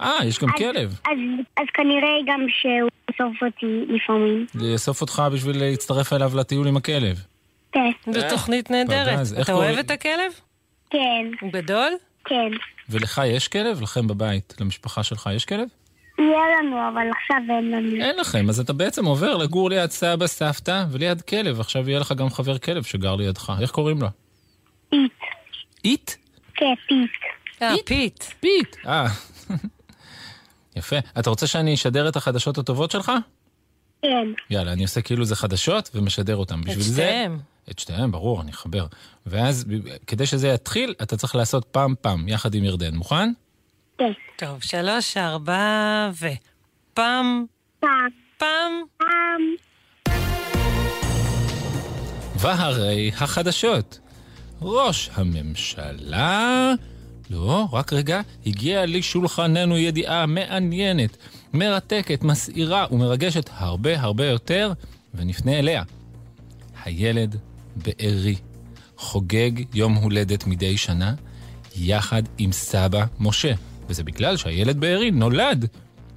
אה, 0.00 0.24
יש 0.24 0.38
גם 0.38 0.48
כלב. 0.48 1.00
אז, 1.04 1.18
אז 1.56 1.66
כנראה 1.74 2.16
גם 2.26 2.46
שהוא 2.48 2.90
יאסוף 3.10 3.42
אותי 3.42 3.94
לפעמים. 3.94 4.46
לאסוף 4.54 5.00
אותך 5.00 5.22
בשביל 5.32 5.58
להצטרף 5.58 6.12
אליו 6.12 6.32
לטיול 6.36 6.68
עם 6.68 6.76
הכלב. 6.76 7.16
כן. 7.72 7.90
זו 8.12 8.20
אה, 8.20 8.30
תוכנית 8.30 8.70
נהדרת. 8.70 9.18
אתה 9.40 9.52
אוהב 9.52 9.78
את 9.78 9.90
הכלב? 9.90 10.32
כן. 10.90 11.26
הוא 11.40 11.52
גדול? 11.52 11.92
כן. 12.24 12.50
ולך 12.88 13.22
יש 13.26 13.48
כלב? 13.48 13.82
לכם 13.82 14.06
בבית, 14.06 14.54
למשפחה 14.60 15.02
שלך 15.02 15.30
יש 15.34 15.44
כלב? 15.44 15.68
יהיה 16.18 16.44
לנו, 16.58 16.88
אבל 16.88 17.06
עכשיו 17.20 17.56
אין 17.56 17.70
לנו. 17.70 18.04
אין 18.04 18.16
לכם, 18.16 18.48
אז 18.48 18.60
אתה 18.60 18.72
בעצם 18.72 19.04
עובר 19.04 19.36
לגור 19.36 19.70
ליד 19.70 19.90
סבא, 19.90 20.26
סבתא 20.26 20.84
וליד 20.90 21.20
כלב. 21.20 21.60
עכשיו 21.60 21.88
יהיה 21.88 22.00
לך 22.00 22.12
גם 22.12 22.30
חבר 22.30 22.58
כלב 22.58 22.82
שגר 22.82 23.16
לידך. 23.16 23.52
איך 23.60 23.70
קוראים 23.70 24.00
לו? 24.00 24.08
פיט. 24.90 25.12
איט? 25.84 26.10
כן, 26.54 26.74
פיט. 26.88 27.10
אה, 27.62 27.74
פיט. 27.86 28.24
פיט. 28.40 28.76
אה. 28.86 29.06
יפה. 30.78 30.96
אתה 31.18 31.30
רוצה 31.30 31.46
שאני 31.46 31.74
אשדר 31.74 32.08
את 32.08 32.16
החדשות 32.16 32.58
הטובות 32.58 32.90
שלך? 32.90 33.12
כן. 34.02 34.28
יאללה, 34.50 34.72
אני 34.72 34.82
עושה 34.82 35.00
כאילו 35.00 35.24
זה 35.24 35.36
חדשות 35.36 35.90
ומשדר 35.94 36.36
אותם. 36.36 36.60
בשביל 36.60 36.82
זה... 36.82 37.02
שתיהם. 37.02 37.38
את 37.70 37.78
שתיהם, 37.78 38.12
ברור, 38.12 38.40
אני 38.40 38.50
אחבר. 38.50 38.86
ואז, 39.26 39.64
כדי 40.06 40.26
שזה 40.26 40.48
יתחיל, 40.48 40.94
אתה 41.02 41.16
צריך 41.16 41.34
לעשות 41.34 41.64
פעם 41.64 41.94
פעם, 42.00 42.28
יחד 42.28 42.54
עם 42.54 42.64
ירדן. 42.64 42.94
מוכן? 42.94 43.32
כן. 43.98 44.12
טוב, 44.36 44.62
שלוש, 44.62 45.16
ארבע, 45.16 46.10
ו... 46.20 46.26
פעם, 46.94 47.44
פעם. 47.80 48.08
פעם. 48.38 48.72
פעם. 48.96 49.54
והרי 52.38 53.10
החדשות. 53.20 53.98
ראש 54.62 55.10
הממשלה... 55.14 56.72
לא, 57.30 57.68
רק 57.72 57.92
רגע, 57.92 58.20
הגיעה 58.46 58.86
לשולחננו 58.86 59.78
ידיעה 59.78 60.26
מעניינת, 60.26 61.16
מרתקת, 61.52 62.22
מסעירה 62.22 62.86
ומרגשת 62.90 63.50
הרבה 63.52 64.00
הרבה 64.00 64.26
יותר, 64.26 64.72
ונפנה 65.14 65.58
אליה. 65.58 65.82
הילד 66.84 67.36
בארי 67.76 68.36
חוגג 68.96 69.50
יום 69.74 69.94
הולדת 69.94 70.46
מדי 70.46 70.76
שנה, 70.76 71.14
יחד 71.76 72.22
עם 72.38 72.52
סבא 72.52 73.04
משה. 73.20 73.52
וזה 73.88 74.04
בגלל 74.04 74.36
שהילד 74.36 74.80
בארי 74.80 75.10
נולד 75.10 75.68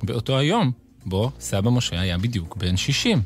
באותו 0.04 0.38
היום 0.38 0.72
בו 1.06 1.32
סבא 1.40 1.70
משה 1.70 2.00
היה 2.02 2.18
בדיוק 2.18 2.56
בן 2.56 2.78
60. 2.78 3.22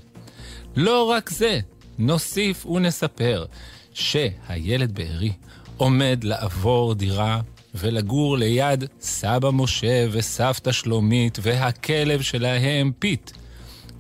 לא 0.76 1.04
רק 1.04 1.30
זה, 1.30 1.60
נוסיף 1.98 2.66
ונספר 2.66 3.46
שהילד 3.94 4.96
בארי 4.96 5.32
עומד 5.78 6.24
לעבור 6.24 6.94
דירה 6.94 7.42
ולגור 7.76 8.38
ליד 8.38 8.84
סבא 9.00 9.50
משה 9.54 10.06
וסבתא 10.12 10.72
שלומית 10.72 11.38
והכלב 11.42 12.22
שלהם 12.22 12.92
פיט. 13.00 13.32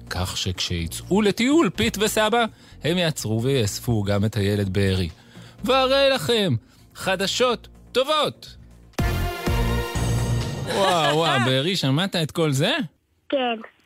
כך 0.09 0.38
שכשיצאו 0.38 1.21
לטיול 1.21 1.69
פיט 1.69 1.97
וסבא, 2.01 2.45
הם 2.84 2.97
יעצרו 2.97 3.43
ויאספו 3.43 4.03
גם 4.03 4.26
את 4.26 4.38
הילד 4.38 4.73
בארי. 4.73 5.09
והרי 5.63 6.09
לכם, 6.15 6.55
חדשות 6.95 7.67
טובות! 7.91 8.55
וואו, 10.65 11.17
וואו, 11.17 11.39
בארי, 11.45 11.76
שמעת 11.76 12.15
את 12.15 12.32
כל 12.32 12.51
זה? 12.51 12.71
כן. 13.30 13.38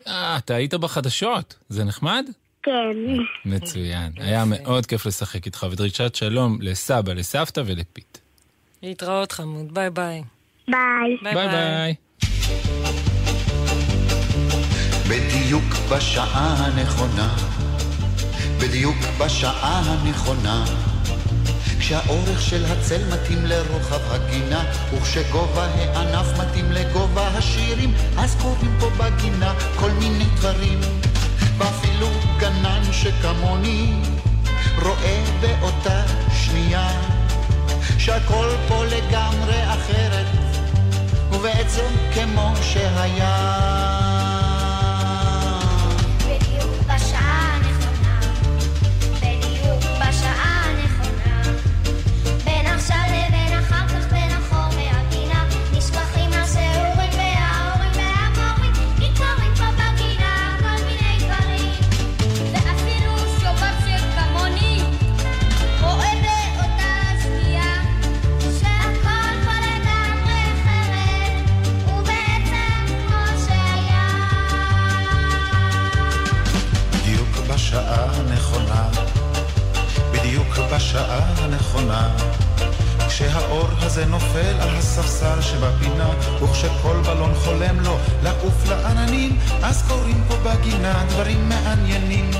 אה, 0.07 0.37
אתה 0.37 0.55
היית 0.55 0.73
בחדשות, 0.73 1.55
זה 1.69 1.83
נחמד? 1.83 2.25
כן. 2.63 2.71
מצוין. 3.45 4.11
היה 4.17 4.45
מאוד 4.45 4.85
כיף 4.85 5.05
לשחק 5.05 5.45
איתך, 5.45 5.65
ודרישת 5.71 6.15
שלום 6.15 6.57
לסבא, 6.61 7.13
לסבתא 7.13 7.61
ולפיט. 7.65 8.18
להתראות 8.83 9.31
חמוד, 9.31 9.73
ביי 9.73 9.89
ביי. 9.89 10.23
ביי. 10.67 11.33
ביי 11.33 11.47
ביי. 11.47 11.95
בדיוק 15.09 15.63
בשעה 15.91 16.55
הנכונה, 16.57 17.35
בדיוק 18.59 18.95
בשעה 19.19 19.81
הנכונה, 19.85 20.65
כשהאורך 21.79 22.41
של 22.41 22.65
הצל 22.65 23.01
מתאים 23.13 23.45
לרוחב 23.45 24.01
הגינה, 24.11 24.63
וכשגובה 24.93 25.65
הענף 25.65 26.39
מתאים 26.39 26.71
לגובה 26.71 27.27
השירים, 27.27 27.93
אז 28.17 28.35
קורים 28.41 28.77
פה 28.79 28.89
בגינה 28.89 29.53
כל 29.79 29.91
מיני 29.91 30.25
דברים, 30.35 30.79
ואפילו 31.57 32.07
גנן 32.39 32.81
שכמוני 32.91 33.93
רואה 34.81 35.23
באותה 35.41 36.03
שנייה, 36.33 37.18
שהכל 37.97 38.49
פה 38.67 38.85
לגמרי 38.85 39.63
אחרת, 39.73 40.25
ובעצם 41.31 41.85
כמו 42.13 42.53
שהיה. 42.61 44.08
בשעה 80.79 81.19
הנכונה. 81.37 82.09
כשהאור 83.07 83.67
הזה 83.81 84.05
נופל 84.05 84.55
על 84.59 84.75
הספסל 84.75 85.41
שבפינה, 85.41 86.09
וכשכל 86.41 87.01
בלון 87.05 87.33
חולם 87.35 87.79
לו 87.79 87.97
לעוף 88.23 88.69
לעננים, 88.69 89.37
אז 89.63 89.83
קורים 89.87 90.23
פה 90.27 90.35
בגינה 90.35 91.05
דברים 91.09 91.49
מעניינים. 91.49 92.31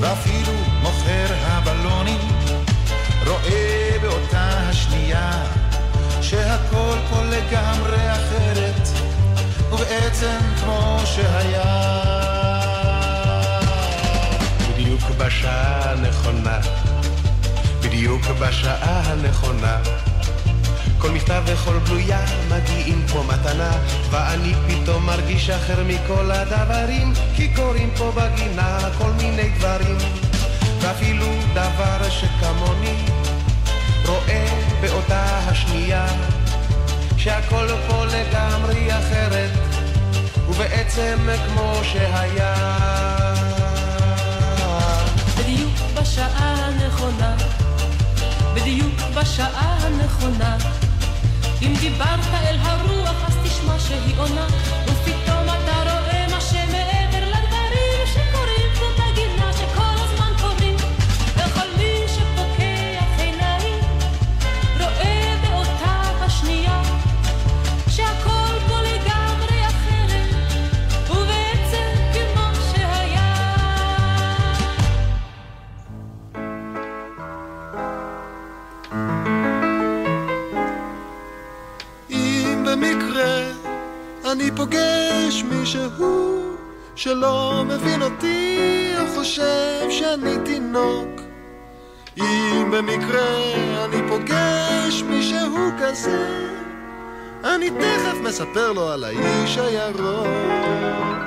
ואפילו 0.00 0.52
מוכר 0.82 1.26
הבלונים 1.46 2.28
רואה 3.26 3.96
באותה 4.02 4.48
השנייה 4.68 5.44
שהכל 6.22 6.96
פה 7.10 7.22
לגמרי 7.24 8.12
אחרת, 8.12 8.88
ובעצם 9.72 10.38
כמו 10.60 11.00
שהיה. 11.04 12.29
בשעה 15.26 15.90
הנכונה, 15.90 16.58
בדיוק 17.80 18.22
בשעה 18.40 19.02
הנכונה. 19.04 19.78
כל 20.98 21.10
מכתב 21.10 21.42
וכל 21.46 21.78
בלויה 21.78 22.20
מגיעים 22.50 23.06
כמו 23.08 23.24
מתנה, 23.24 23.70
ואני 24.10 24.52
פתאום 24.68 25.06
מרגיש 25.06 25.50
אחר 25.50 25.84
מכל 25.86 26.30
הדברים, 26.30 27.12
כי 27.36 27.48
קורים 27.56 27.90
פה 27.96 28.12
בגינה 28.16 28.78
כל 28.98 29.10
מיני 29.10 29.48
דברים, 29.58 29.98
ואפילו 30.80 31.26
דבר 31.52 32.10
שכמוני 32.10 32.96
רואה 34.06 34.46
באותה 34.80 35.24
השנייה, 35.24 36.06
שהכל 37.16 37.66
פה 37.88 38.04
לגמרי 38.04 38.98
אחרת, 38.98 39.50
ובעצם 40.48 41.18
כמו 41.46 41.80
שהיה. 41.84 43.29
בשעה 46.00 46.54
הנכונה, 46.66 47.36
בדיוק 48.54 48.94
בשעה 49.14 49.78
הנכונה. 49.80 50.56
אם 51.62 51.74
דיברת 51.80 52.34
אל 52.34 52.56
הרוח 52.60 53.24
אז 53.26 53.36
תשמע 53.44 53.78
שהיא 53.78 54.14
עונה, 54.18 54.46
ופתאום 54.86 55.19
אני 84.40 84.50
פוגש 84.56 85.44
מישהו 85.50 86.56
שלא 86.94 87.64
מבין 87.66 88.02
אותי 88.02 88.92
או 88.98 89.06
חושב 89.14 89.86
שאני 89.90 90.36
תינוק. 90.44 91.20
אם 92.18 92.70
במקרה 92.70 93.54
אני 93.84 94.08
פוגש 94.08 95.02
מישהו 95.02 95.70
כזה 95.80 96.48
אני 97.44 97.70
תכף 97.70 98.16
מספר 98.24 98.72
לו 98.72 98.90
על 98.90 99.04
האיש 99.04 99.58
הירוק 99.58 101.19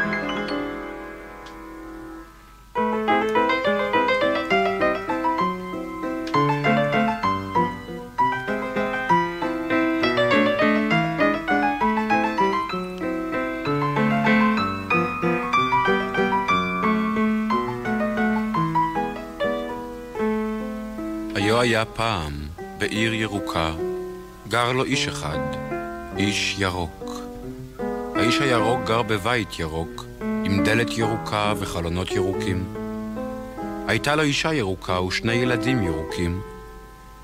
היה 21.64 21.86
פעם, 21.86 22.32
בעיר 22.78 23.14
ירוקה, 23.14 23.72
גר 24.48 24.72
לו 24.72 24.84
איש 24.84 25.08
אחד, 25.08 25.38
איש 26.18 26.56
ירוק. 26.60 27.12
האיש 28.16 28.40
הירוק 28.40 28.80
גר 28.86 29.02
בבית 29.02 29.60
ירוק, 29.60 30.06
עם 30.22 30.64
דלת 30.64 30.98
ירוקה 30.98 31.54
וחלונות 31.58 32.12
ירוקים. 32.12 32.64
הייתה 33.88 34.16
לו 34.16 34.24
אישה 34.24 34.54
ירוקה 34.54 35.02
ושני 35.02 35.34
ילדים 35.34 35.84
ירוקים, 35.84 36.42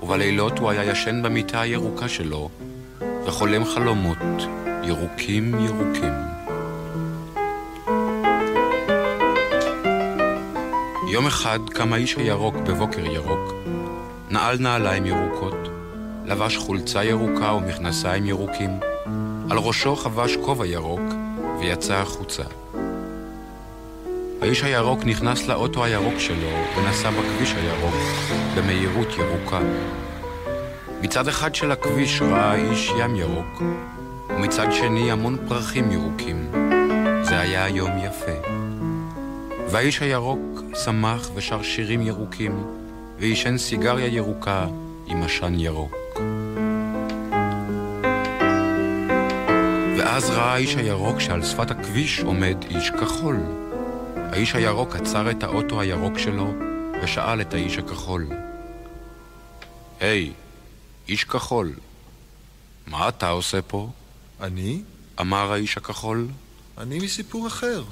ובלילות 0.02 0.58
הוא 0.58 0.70
היה 0.70 0.84
ישן 0.84 1.22
במיטה 1.22 1.60
הירוקה 1.60 2.08
שלו, 2.08 2.50
וחולם 3.26 3.64
חלומות 3.64 4.42
ירוקים 4.84 5.54
ירוקים. 5.64 6.12
יום 11.10 11.26
אחד 11.26 11.58
קם 11.70 11.92
האיש 11.92 12.16
הירוק 12.16 12.54
בבוקר 12.54 13.06
ירוק, 13.06 13.54
נעל 14.30 14.56
נעליים 14.60 15.06
ירוקות, 15.06 15.68
לבש 16.26 16.56
חולצה 16.56 17.04
ירוקה 17.04 17.52
ומכנסיים 17.52 18.26
ירוקים, 18.26 18.70
על 19.50 19.58
ראשו 19.58 19.96
חבש 19.96 20.36
כובע 20.36 20.66
ירוק 20.66 21.00
ויצא 21.60 21.94
החוצה. 21.94 22.42
האיש 24.42 24.62
הירוק 24.62 25.04
נכנס 25.04 25.46
לאוטו 25.46 25.84
הירוק 25.84 26.18
שלו 26.18 26.48
ונסע 26.76 27.10
בכביש 27.10 27.54
הירוק 27.54 27.94
במהירות 28.56 29.08
ירוקה. 29.18 29.60
מצד 31.00 31.28
אחד 31.28 31.54
של 31.54 31.70
הכביש 31.72 32.22
ראה 32.22 32.50
האיש 32.50 32.92
ים 32.98 33.16
ירוק, 33.16 33.62
ומצד 34.28 34.72
שני 34.72 35.12
המון 35.12 35.36
פרחים 35.48 35.92
ירוקים. 35.92 36.50
זה 37.22 37.40
היה 37.40 37.68
יום 37.68 37.90
יפה. 37.98 38.48
והאיש 39.70 40.00
הירוק 40.00 40.62
שמח 40.84 41.30
ושר 41.34 41.62
שירים 41.62 42.02
ירוקים, 42.02 42.79
ועישן 43.20 43.58
סיגריה 43.58 44.06
ירוקה 44.06 44.66
עם 45.06 45.22
עשן 45.22 45.54
ירוק. 45.58 45.94
ואז 49.98 50.30
ראה 50.30 50.52
האיש 50.52 50.74
הירוק 50.74 51.20
שעל 51.20 51.44
שפת 51.44 51.70
הכביש 51.70 52.20
עומד 52.20 52.56
איש 52.70 52.90
כחול. 52.90 53.36
האיש 54.16 54.54
הירוק 54.54 54.96
עצר 54.96 55.30
את 55.30 55.42
האוטו 55.42 55.80
הירוק 55.80 56.18
שלו 56.18 56.54
ושאל 57.02 57.40
את 57.40 57.54
האיש 57.54 57.78
הכחול: 57.78 58.26
היי, 60.00 60.32
איש 61.08 61.24
כחול, 61.24 61.72
מה 62.86 63.08
אתה 63.08 63.28
עושה 63.28 63.62
פה? 63.62 63.90
אני? 64.40 64.82
אמר 65.20 65.52
האיש 65.52 65.76
הכחול. 65.76 66.26
אני 66.78 66.98
מסיפור 66.98 67.46
אחר. 67.46 67.82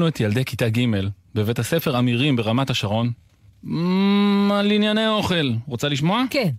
שאלנו 0.00 0.08
את 0.08 0.20
ילדי 0.20 0.44
כיתה 0.44 0.68
ג' 0.68 0.80
בבית 1.34 1.58
הספר 1.58 1.98
אמירים 1.98 2.36
ברמת 2.36 2.70
השרון 2.70 3.10
"מ, 3.64 4.52
על 4.52 4.70
ענייני 4.70 5.08
אוכל. 5.08 5.50
רוצה 5.66 5.88
לשמוע? 5.88 6.22
כן. 6.30 6.50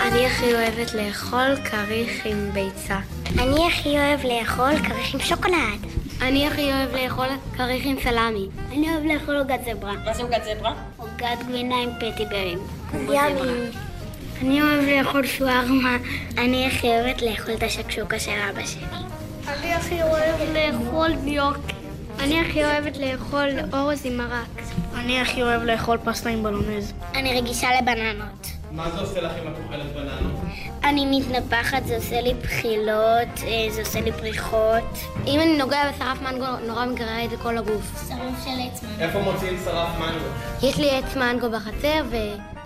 אני 0.00 0.26
הכי 0.26 0.54
אוהבת 0.54 0.94
לאכול 0.94 1.56
כריך 1.64 2.26
עם 2.26 2.50
ביצה. 2.52 2.98
אני 3.38 3.66
הכי 3.66 3.88
אוהב 3.88 4.20
לאכול 4.24 4.76
כריך 4.88 5.14
עם 5.14 5.20
שוקולד. 5.20 5.86
אני 6.22 6.46
הכי 6.46 6.72
אוהב 6.72 6.94
לאכול 6.94 7.28
כריך 7.56 7.86
עם 7.86 7.96
סלמי. 8.02 8.48
אני 8.72 8.90
אוהב 8.90 9.04
לאכול 9.04 9.36
עוגת 9.36 9.60
זברה. 9.64 9.92
מה 10.04 10.14
זה 10.14 10.22
עוגת 10.22 10.42
זברה? 10.44 10.74
עוגת 10.96 11.46
גבינה 11.48 11.74
עם 11.82 11.90
פטיברים. 12.00 12.58
ימי. 12.94 13.89
אני 14.40 14.62
אוהב 14.62 14.84
לאכול 14.88 15.26
שווארמה. 15.26 15.96
אני 16.38 16.66
הכי 16.66 16.88
אוהבת 16.88 17.22
לאכול 17.22 17.54
את 17.54 17.62
השקשוקה 17.62 18.18
של 18.18 18.30
אבא 18.50 18.66
שלי. 18.66 18.84
אני 19.48 19.74
הכי 19.74 20.02
אוהב 20.02 20.40
לאכול 20.54 21.08
ניוקי. 21.24 21.72
אני 22.20 22.40
הכי 22.40 22.64
אוהבת 22.64 22.96
לאכול 22.96 23.48
אורז 23.72 24.06
עם 24.06 24.16
מרק. 24.16 24.62
אני 24.94 25.20
הכי 25.20 25.42
אוהב 25.42 25.62
לאכול 25.62 25.98
פסטה 26.04 26.28
עם 26.28 26.42
בלונז. 26.42 26.92
אני 27.14 27.40
רגישה 27.40 27.68
לבננות. 27.80 28.46
מה 28.72 28.90
זה 28.90 29.00
עושה 29.00 29.20
לך 29.20 29.32
אם 29.42 29.48
את 29.52 29.58
אוכלת 29.64 29.92
בננות? 29.94 30.40
אני 30.84 31.18
מתנפחת, 31.18 31.86
זה 31.86 31.96
עושה 31.96 32.20
לי 32.20 32.34
בחילות, 32.34 33.28
אה, 33.42 33.66
זה 33.70 33.80
עושה 33.80 34.00
לי 34.00 34.12
פריחות. 34.12 34.98
אם 35.26 35.40
אני 35.40 35.58
נוגע 35.58 35.90
בשרף 35.90 36.22
מנגו, 36.22 36.46
נורא 36.66 36.86
מגרד 36.86 37.28
לכל 37.32 37.58
הגוף. 37.58 38.08
שרף 38.08 38.44
של 38.44 38.50
עץ 38.66 38.82
מנגו. 38.82 39.00
איפה 39.00 39.18
מוציאים 39.20 39.58
שרף 39.64 39.98
מנגו? 39.98 40.68
יש 40.68 40.78
לי 40.78 40.90
עץ 40.90 41.16
מנגו 41.16 41.50
בחצר 41.50 42.02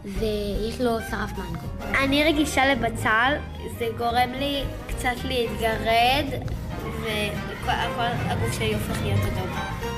ויש 0.05 0.81
לו 0.81 0.99
שרף 1.11 1.31
מנגו. 1.39 1.95
אני 2.05 2.25
רגישה 2.25 2.75
לבצל, 2.75 3.33
זה 3.79 3.87
גורם 3.99 4.33
לי 4.39 4.63
קצת 4.89 5.25
להתגרד, 5.25 6.25
וכל 7.03 7.71
הגוף 8.29 8.57
שלי 8.59 8.75
הופך 8.75 9.03
להיות 9.03 9.21
אדום. 9.21 9.51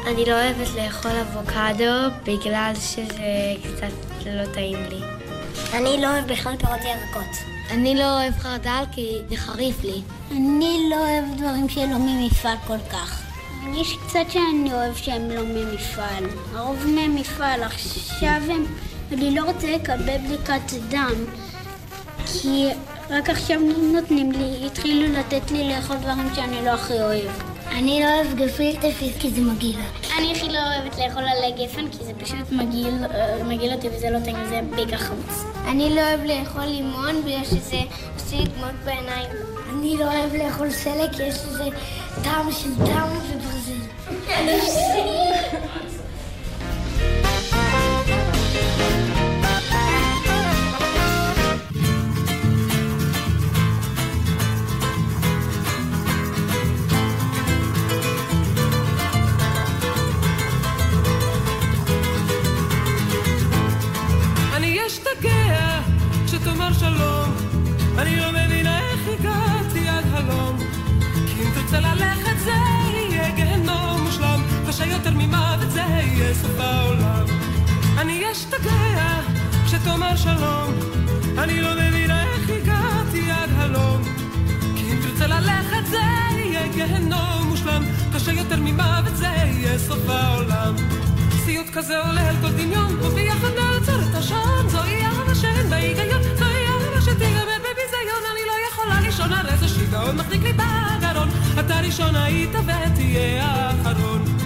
אני 0.06 0.24
לא 0.24 0.32
אוהבת 0.32 0.68
לאכול 0.76 1.10
אבוקדו 1.10 2.16
בגלל 2.24 2.72
שזה 2.74 3.52
קצת 3.62 4.26
לא 4.26 4.44
טעים 4.54 4.78
לי. 4.90 5.00
אני 5.74 6.00
לא 6.00 6.06
אוהב 6.06 6.32
בכלל 6.32 6.56
פירות 6.56 6.78
וירקות. 6.84 7.55
אני 7.70 7.94
לא 7.94 8.20
אוהב 8.20 8.34
חרדל 8.38 8.84
כי 8.92 9.18
זה 9.28 9.36
חריף 9.36 9.84
לי. 9.84 10.02
אני 10.30 10.86
לא 10.90 10.96
אוהב 10.96 11.24
דברים 11.36 11.68
שלא 11.68 11.98
ממפעל 11.98 12.56
כל 12.66 12.78
כך. 12.92 13.22
יש 13.74 13.96
קצת 14.06 14.30
שאני 14.30 14.72
אוהב 14.72 14.96
שהם 14.96 15.30
לא 15.30 15.42
ממפעל. 15.42 16.24
הרוב 16.54 16.86
ממפעל. 16.86 17.62
עכשיו 17.62 18.40
הם... 18.50 18.64
אני 19.12 19.34
לא 19.34 19.44
רוצה 19.44 19.70
לקבל 19.70 20.18
בדיקת 20.24 20.72
דם, 20.88 21.14
כי 22.26 22.68
רק 23.10 23.30
עכשיו 23.30 23.60
נותנים 23.92 24.32
לי, 24.32 24.66
התחילו 24.66 25.12
לתת 25.12 25.50
לי 25.50 25.68
לאכול 25.68 25.96
דברים 25.96 26.34
שאני 26.34 26.64
לא 26.64 26.70
הכי 26.70 26.92
אוהב. 26.92 27.55
אני 27.70 28.00
לא 28.00 28.06
אוהב 28.06 28.34
גפילטע 28.36 28.90
פיס 28.90 29.16
כי 29.18 29.30
זה 29.30 29.40
מגעיל. 29.40 29.76
אני 30.18 30.32
הכי 30.32 30.48
לא 30.48 30.58
אוהבת 30.58 30.98
לאכול 30.98 31.22
עלי 31.22 31.66
גפן 31.66 31.88
כי 31.88 32.04
זה 32.04 32.12
פשוט 32.18 32.52
מגעיל, 32.52 33.04
אה, 33.14 33.44
מגעיל 33.44 33.72
אותי 33.72 33.88
וזה 33.88 34.10
לא 34.10 34.18
טעים, 34.20 34.36
זה 34.48 34.60
בעיקר 34.76 34.96
חמוץ. 34.96 35.44
אני 35.68 35.94
לא 35.94 36.00
אוהב 36.00 36.20
לאכול 36.24 36.64
לימון 36.64 37.22
בגלל 37.22 37.44
שזה 37.44 37.80
עושה 38.14 38.36
לי 38.36 38.44
דמעות 38.44 38.74
בעיניים. 38.84 39.28
אני 39.72 39.96
לא 39.96 40.04
אוהב 40.04 40.34
לאכול 40.34 40.70
סלק 40.70 41.12
כי 41.12 41.22
יש 41.22 41.34
לזה 41.34 41.64
טעם 42.24 42.52
של 42.52 42.74
דם 42.74 43.08
וברזל. 43.30 43.72
כשתאמר 79.86 80.16
שלום, 80.16 80.74
אני 81.38 81.60
לא 81.60 81.70
מבינה 81.74 82.22
איך 82.22 82.50
הגעתי 82.50 83.30
עד 83.30 83.50
הלום. 83.56 84.02
כי 84.76 84.92
אם 84.92 84.96
תרצה 85.02 85.26
ללכת 85.26 85.86
זה 85.90 86.00
יהיה 86.36 86.68
גיהנום 86.68 87.46
מושלם, 87.48 87.84
קשה 88.14 88.32
יותר 88.32 88.56
ממוות 88.60 89.16
זה 89.16 89.26
יהיה 89.26 89.78
סוף 89.78 90.08
העולם. 90.08 90.74
סיוט 91.44 91.66
כזה 91.72 91.98
עולה 91.98 92.28
על 92.28 92.36
כל 92.40 92.52
דמיון, 92.52 92.96
וביחד 93.00 93.48
נעצור 93.48 94.00
את 94.10 94.14
השעון, 94.14 94.68
זוהי 94.68 95.04
אהבה 95.04 95.34
שאין 95.34 95.70
בה 95.70 95.76
היגיון, 95.76 96.22
זוהי 96.38 96.66
אהבה 96.66 97.00
שתיגמר 97.00 97.58
בביזיון, 97.58 98.22
אני 98.32 98.42
לא 98.46 98.54
יכולה 98.72 99.00
לישון, 99.00 99.32
הרי 99.32 99.56
זה 99.56 99.68
שיגעון 99.68 100.16
מחזיק 100.16 100.42
לי 100.42 100.52
בגרון, 100.52 101.28
אתה 101.60 101.80
ראשון 101.80 102.16
היית 102.16 102.50
ותהיה 102.54 103.44
האחרון. 103.44 104.45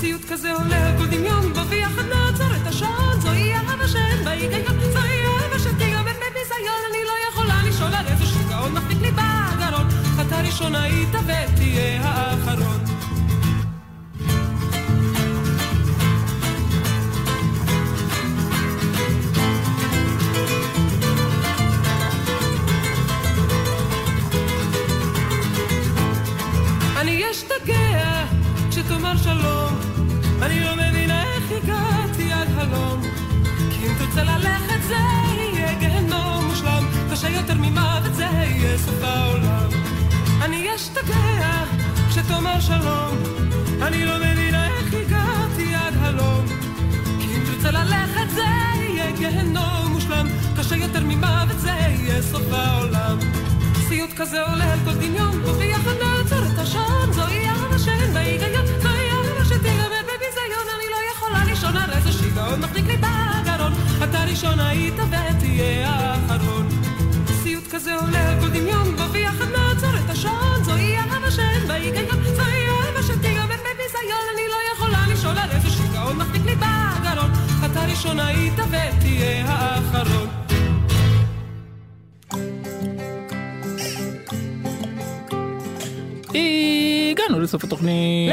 סיוט 0.00 0.24
כזה 0.30 0.52
עולה 0.52 0.88
על 0.88 0.98
כל 0.98 1.06
דמיון, 1.06 1.52
וביחד 1.52 2.02
נעצור 2.04 2.46
את 2.62 2.66
השעון, 2.66 3.20
זוהי 3.20 3.54
אהבה 3.54 3.88
שאין 3.88 4.24
בה 4.24 4.30
היגיון, 4.30 4.80
זוהי 4.92 5.26
אהבה 5.26 5.58
שתיגמר 5.58 6.02
בביזיון, 6.02 6.82
אני 6.90 6.98
לא 7.04 7.12
יכולה 7.30 7.62
לישון, 7.64 7.94
הרי 7.94 8.16
זה 8.16 8.26
שיגעון 8.26 8.72
מחזיק 8.72 8.98
לי 9.00 9.10
בגרון, 9.10 9.86
אתה 10.26 10.40
ראשון 10.40 10.74
היית 10.74 11.14
ותהיה 11.14 12.02
האחרון. 12.02 12.78
אני 26.96 27.30
אשתגע 27.30 27.87
כשתאמר 28.88 29.16
שלום, 29.16 29.78
אני 30.42 30.60
לא 30.64 30.70
מבינה 30.76 31.22
איך 31.22 31.44
הגעתי 31.52 32.32
עד 32.32 32.48
הלום. 32.56 33.02
כי 33.70 33.86
אם 33.86 33.92
תרצה 33.98 34.22
ללכת 34.22 34.82
זה 34.88 34.94
יהיה 35.34 35.74
גיהנום 35.74 36.44
מושלם, 36.48 36.84
קשה 37.12 37.28
יותר 37.28 37.54
ממוות 37.54 38.14
זה 38.14 38.24
יהיה 38.24 38.78
סוף 38.78 39.02
העולם. 39.02 39.68
אני 40.42 40.74
אשתגע 40.74 41.64
כשתאמר 42.08 42.60
שלום, 42.60 43.16
אני 43.82 44.04
לא 44.04 44.16
מבינה 44.16 44.66
איך 44.66 44.94
הגעתי 44.94 45.74
עד 45.74 45.94
הלום. 46.00 46.46
כי 47.20 47.26
אם 47.36 47.42
תרצה 47.46 47.70
ללכת 47.70 48.30
זה 48.34 48.46
יהיה 48.80 49.10
גיהנום 49.10 49.86
מושלם, 49.92 50.26
קשה 50.56 50.76
יותר 50.76 51.04
ממוות 51.04 51.60
זה 51.60 51.70
יהיה 51.70 52.22
סוף 52.22 52.52
העולם. 52.52 53.18
סיוט 53.88 54.10
כזה 54.16 54.42
עולה 54.42 54.72
על 54.72 54.78
כל 54.84 54.94
דמיון, 54.94 55.40
וביחד 55.44 55.90
נעצור 56.02 56.38
את 56.54 56.58
השעון, 56.58 57.12
זוהי 57.12 57.48
אהבה 57.48 57.78
שאין 57.78 58.14
בה 58.14 58.20
היגיון, 58.20 58.64
יכולה 61.68 61.86
לישון, 61.86 61.90
הרי 61.90 62.00
זה 62.00 62.12
שיגעון 62.12 62.60
מחזיק 62.60 62.86
לי 62.86 62.96
בגרון, 62.96 63.72
אתה 64.04 64.24
ראשון 64.24 64.60
היית 64.60 64.94
ותהיה 64.94 65.90
האחרון. 65.90 66.68
סיוט 67.42 67.64
כזה 67.70 67.94
עולה 67.94 68.30
על 68.30 68.40
כל 68.40 68.48
דמיון, 68.48 68.94
וביחד 68.94 69.44
נעצור 69.44 69.90
את 70.04 70.10
השעון, 70.10 70.64
זוהי 70.64 70.96
אהבה 70.96 71.30
שאין 71.30 71.68
בה 71.68 71.74
היגיון, 71.74 72.24
זוהי 72.36 72.68
אהבה 72.68 73.02
שתיגמר 73.02 73.46
בביזיון, 73.46 74.26
אני 74.34 74.42
לא 74.48 74.74
יכולה 74.74 75.06
לישון, 75.08 75.38
הרי 75.38 75.60
זה 75.60 75.70
שיגעון 75.70 76.16
מחזיק 76.16 76.42
לי 76.44 76.54
בגרון, 76.54 77.30
אתה 77.66 77.84
ראשון 77.84 78.20
היית 78.20 78.58
ותהיה 78.58 79.46
האחרון. 79.46 80.28
הגענו 87.38 87.44
לסוף 87.44 87.64
התוכנית. 87.64 88.32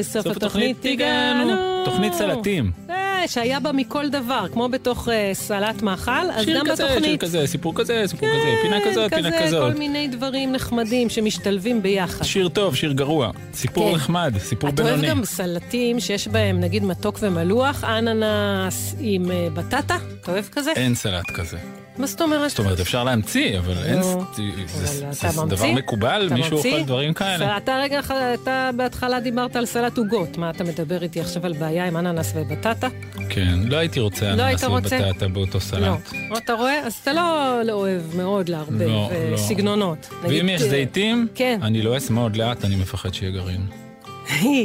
לסוף 0.00 0.26
התוכנית 0.26 0.84
הגענו. 0.84 1.84
תוכנית 1.84 2.12
סלטים. 2.12 2.72
אה, 2.90 3.28
שהיה 3.28 3.60
בה 3.60 3.72
מכל 3.72 4.08
דבר, 4.08 4.46
כמו 4.52 4.68
בתוך 4.68 5.08
אה, 5.08 5.30
סלט 5.32 5.82
מאכל, 5.82 6.30
אז 6.34 6.44
שיר 6.44 6.58
גם 6.58 6.66
כזה, 6.66 6.76
שיר 6.76 6.86
בתוכנית. 6.86 7.20
כזה, 7.20 7.46
סיפור 7.46 7.74
כזה, 7.74 8.02
סיפור 8.06 8.28
כזה, 8.28 8.54
פינה 8.62 8.76
כזאת, 8.90 9.14
פינה 9.14 9.28
כזה, 9.32 9.46
כזאת. 9.46 9.72
כל 9.72 9.78
מיני 9.78 10.08
דברים 10.08 10.52
נחמדים 10.52 11.10
שמשתלבים 11.10 11.82
ביחד. 11.82 12.24
שיר 12.24 12.48
טוב, 12.48 12.74
שיר 12.74 12.92
גרוע. 12.92 13.30
סיפור 13.54 13.90
כן. 13.90 13.96
נחמד, 13.96 14.34
סיפור 14.38 14.70
אתה 14.70 14.82
אוהב 14.82 14.94
בינוני. 14.94 15.10
גם 15.10 15.24
סלטים 15.24 16.00
שיש 16.00 16.28
בהם 16.28 16.60
נגיד 16.60 16.84
מתוק 16.84 17.18
ומלוח, 17.20 17.84
אננס 17.84 18.94
עם 19.00 19.30
אה, 19.30 19.48
בטטה? 19.54 19.96
אתה 20.20 20.32
אוהב 20.32 20.44
כזה? 20.52 20.72
אין 20.76 20.94
סלט 20.94 21.30
כזה. 21.30 21.83
מה 21.98 22.06
זאת 22.06 22.20
אומרת? 22.20 22.50
זאת 22.50 22.58
אומרת, 22.58 22.80
אפשר 22.80 23.04
להמציא, 23.04 23.58
אבל 23.58 23.84
אין... 23.84 24.02
זה-? 24.02 25.28
דבר 25.48 25.72
מקובל? 25.72 26.28
מישהו? 26.32 26.56
אוכל 26.56 26.82
דברים 26.82 27.14
כאלה? 27.14 27.56
אתה 27.56 27.78
רגע, 27.82 28.00
אתה 28.42 28.70
בהתחלה 28.76 29.20
דיברת 29.20 29.56
על 29.56 29.66
סלט 29.66 29.98
עוגות. 29.98 30.38
מה, 30.38 30.50
אתה 30.50 30.64
מדבר 30.64 31.02
איתי 31.02 31.20
עכשיו 31.20 31.46
על 31.46 31.52
בעיה 31.52 31.86
עם 31.86 31.96
אננס 31.96 32.32
ובטטה? 32.36 32.88
כן, 33.28 33.58
לא 33.64 33.76
הייתי 33.76 34.00
רוצה 34.00 34.34
לא 34.34 34.42
אננס? 34.48 34.64
ובטטה 34.64 35.28
באותו 35.28 35.58
לא. 35.58 35.60
סלט. 35.60 36.12
אתה 36.36 36.52
רואה? 36.52 36.86
אז 36.86 36.94
אתה 37.02 37.12
לא 37.12 37.60
לא 37.64 37.72
אוהב 37.72 38.02
מאוד 38.16 38.48
לערבב 38.48 38.82
לא, 38.82 39.10
אה, 39.12 39.28
לא. 39.30 39.36
סגנונות. 39.36 40.08
ואם 40.22 40.48
יש 40.48 40.62
אה, 40.62 40.68
זיתים, 40.68 41.28
כן. 41.34 41.58
אני 41.62 41.82
לועס 41.82 42.10
מאוד 42.10 42.36
לאט, 42.36 42.64
אני 42.64 42.76
מפחד 42.76 43.14
שיהיה 43.14 43.32
גרעין. 43.32 43.83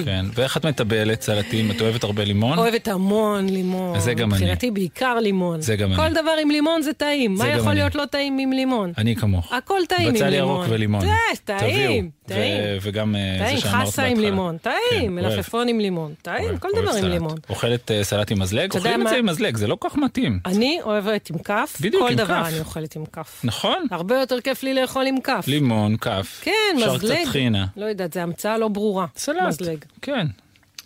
כן, 0.05 0.25
ואיך 0.35 0.57
את 0.57 0.65
מטבלת 0.65 1.21
סלטים? 1.21 1.71
את 1.71 1.81
אוהבת 1.81 2.03
הרבה 2.03 2.23
לימון? 2.23 2.57
אוהבת 2.57 2.87
המון 2.87 3.49
לימון. 3.49 3.99
זה 3.99 4.13
גם 4.13 4.33
אני. 4.33 4.39
מבחינתי 4.39 4.71
בעיקר 4.71 5.19
לימון. 5.19 5.61
זה 5.61 5.75
גם 5.75 5.95
כל 5.95 6.01
אני. 6.01 6.13
דבר 6.13 6.31
עם 6.41 6.51
לימון 6.51 6.81
זה 6.81 6.93
טעים. 6.93 7.33
מה 7.33 7.47
יכול. 7.47 7.73
להיות 7.73 7.95
לא 7.95 8.05
טעים 8.05 8.37
עם 8.37 8.51
לימון? 8.51 8.91
אני 8.97 9.15
כמוך. 9.15 9.53
הכל 9.53 9.79
טעים 9.89 10.07
עם 10.07 10.15
לימון. 10.15 10.27
בצל 10.27 10.33
ירוק 10.37 10.63
ולימון. 10.69 11.01
זה, 11.01 11.11
טעים. 11.45 12.09
טעים. 12.29 12.61
ו- 12.63 12.77
וגם 12.81 13.15
אה, 13.15 13.35
זה 13.39 13.45
טעים, 13.45 13.57
שאמרת 13.59 13.87
חסה 13.87 14.03
עם 14.03 14.09
בהתחלה. 14.09 14.25
לימון. 14.29 14.57
טעים, 14.57 14.75
כן. 15.01 15.09
מלפפון 15.09 15.67
עם 15.67 15.79
לימון. 15.79 16.13
טעים, 16.21 16.57
כל 16.57 16.69
דבר 16.81 16.91
עם. 16.95 17.05
לימון. 17.05 17.37
אוכלת 17.49 17.91
אה, 17.91 18.03
סלט 18.03 18.31
עם 18.31 18.39
מזלג? 18.39 18.73
אוכלים 18.75 19.01
את? 19.01 19.07
זה 19.09 19.17
עם 19.17 19.25
מזלג, 19.25 19.57
זה 19.57 19.67
לא 19.67 19.75
כל 19.75 19.89
כך 19.89 19.95
מתאים. 19.95 20.39
אני 20.45 20.79
אוהבת 20.83 21.29
עם 21.29 21.37
כף. 21.37 21.77
כל 21.99 22.13
דבר. 22.15 22.47
אני 22.47 22.59
אוכלת 22.59 22.95
עם 22.95 23.05
כף. 23.05 23.41
נכון? 23.43 23.85
הרבה 23.91 24.19
יותר 24.19 24.41
כיף 24.41 24.63
לי 24.63 24.73
לאכול 24.73 25.07
עם 25.07 25.21
כף. 25.21 25.43
לימון, 25.47 25.97
כף. 25.97 26.39
כן, 26.43 26.51
אפשר 26.75 26.93
מזלג. 26.93 27.15
קצת 27.15 27.25
טחינה. 27.29 27.65
לא 27.77 27.85
יודעת, 27.85 28.13
זו 28.13 28.19
המצאה 28.19 28.57
לא 28.57 28.67
ברורה. 28.67 29.05
סלט. 29.17 29.41
מזלג. 29.47 29.77
כן. 30.01 30.27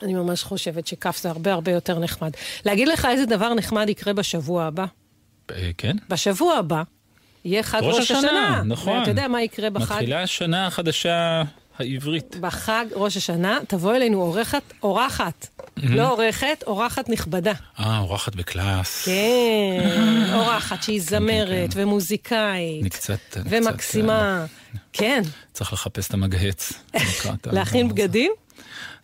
אני 0.01 0.13
ממש 0.13 0.43
חושבת 0.43 0.87
שכף 0.87 1.19
זה 1.21 1.29
הרבה 1.29 1.53
הרבה 1.53 1.71
יותר 1.71 1.99
נחמד. 1.99 2.31
להגיד 2.65 2.87
לך 2.87 3.07
איזה 3.11 3.25
דבר 3.25 3.53
נחמד 3.53 3.89
יקרה 3.89 4.13
בשבוע 4.13 4.63
הבא? 4.63 4.85
אה, 5.51 5.69
כן? 5.77 5.95
בשבוע 6.09 6.53
הבא 6.57 6.83
יהיה 7.45 7.63
חג 7.63 7.79
ראש 7.83 7.95
ראש 7.95 8.11
השנה, 8.11 8.17
השנה. 8.17 8.61
נכון. 8.65 8.97
ואתה 8.97 9.11
יודע 9.11 9.27
מה 9.27 9.41
יקרה 9.41 9.69
בחג? 9.69 9.93
מתחילה 9.93 10.23
השנה 10.23 10.67
החדשה 10.67 11.43
העברית. 11.79 12.35
בחג 12.39 12.85
ראש 12.95 13.17
השנה 13.17 13.59
תבוא 13.67 13.95
אלינו 13.95 14.21
אורחת, 14.21 14.73
אורחת. 14.83 15.47
מהמם. 15.77 15.95
לא 15.95 16.11
עורכת, 16.11 16.63
אורחת 16.67 17.09
נכבדה. 17.09 17.53
אה, 17.79 17.99
אורחת 17.99 18.35
בקלאס. 18.35 19.05
כן, 19.05 20.33
אורחת 20.33 20.83
שהיא 20.83 21.01
זמרת 21.01 21.69
ומוזיקאית 21.75 22.81
אני 22.81 22.89
קצת... 22.89 23.11
אני 23.11 23.43
קצת, 23.43 23.67
ומקסימה. 23.67 24.45
כן, 24.93 25.21
אה, 25.25 25.29
צריך 25.53 25.73
לחפש 25.73 26.07
את 26.07 26.13
המגהץ. 26.13 26.73
להכין 27.53 27.89
בגדים? 27.89 28.31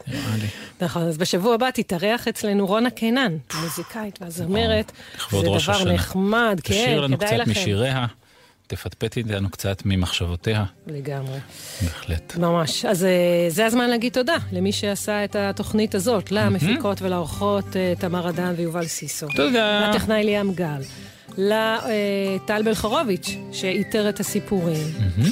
נראה 0.07 0.35
לי. 0.41 0.47
נכון, 0.81 1.01
אז 1.01 1.17
בשבוע 1.17 1.55
הבא 1.55 1.69
תתארח 1.71 2.27
אצלנו 2.27 2.65
רונה 2.65 2.89
קינן, 2.89 3.37
מוזיקאית 3.61 4.19
והזמרת. 4.21 4.91
לכבוד 5.15 5.45
זה 5.45 5.51
ראש 5.51 5.63
דבר 5.63 5.75
השנה. 5.75 5.93
נחמד, 5.93 6.59
כן, 6.63 6.73
תשאיר 6.73 7.01
לנו 7.01 7.17
כדאי 7.17 7.29
קצת 7.29 7.37
לכם. 7.39 7.51
משיריה, 7.51 8.05
תפטפטי 8.69 9.19
איתנו 9.19 9.49
קצת 9.49 9.81
ממחשבותיה. 9.85 10.63
לגמרי. 10.87 11.39
בהחלט. 11.81 12.35
ממש. 12.35 12.85
אז 12.85 13.03
אה, 13.03 13.09
זה 13.49 13.65
הזמן 13.65 13.89
להגיד 13.89 14.13
תודה 14.13 14.35
למי 14.51 14.71
שעשה 14.71 15.23
את 15.23 15.35
התוכנית 15.35 15.95
הזאת, 15.95 16.31
למפיקות 16.31 17.01
ולאורחות 17.01 17.75
אה, 17.75 17.93
תמר 17.99 18.29
אדן 18.29 18.53
ויובל 18.57 18.87
סיסו. 18.87 19.27
תודה. 19.35 19.89
לטכנאי 19.89 20.23
ליאם 20.23 20.53
גל. 20.53 20.81
לטל 21.37 22.63
בלחרוביץ', 22.63 23.29
שאיתר 23.51 24.09
את 24.09 24.19
הסיפורים. 24.19 24.87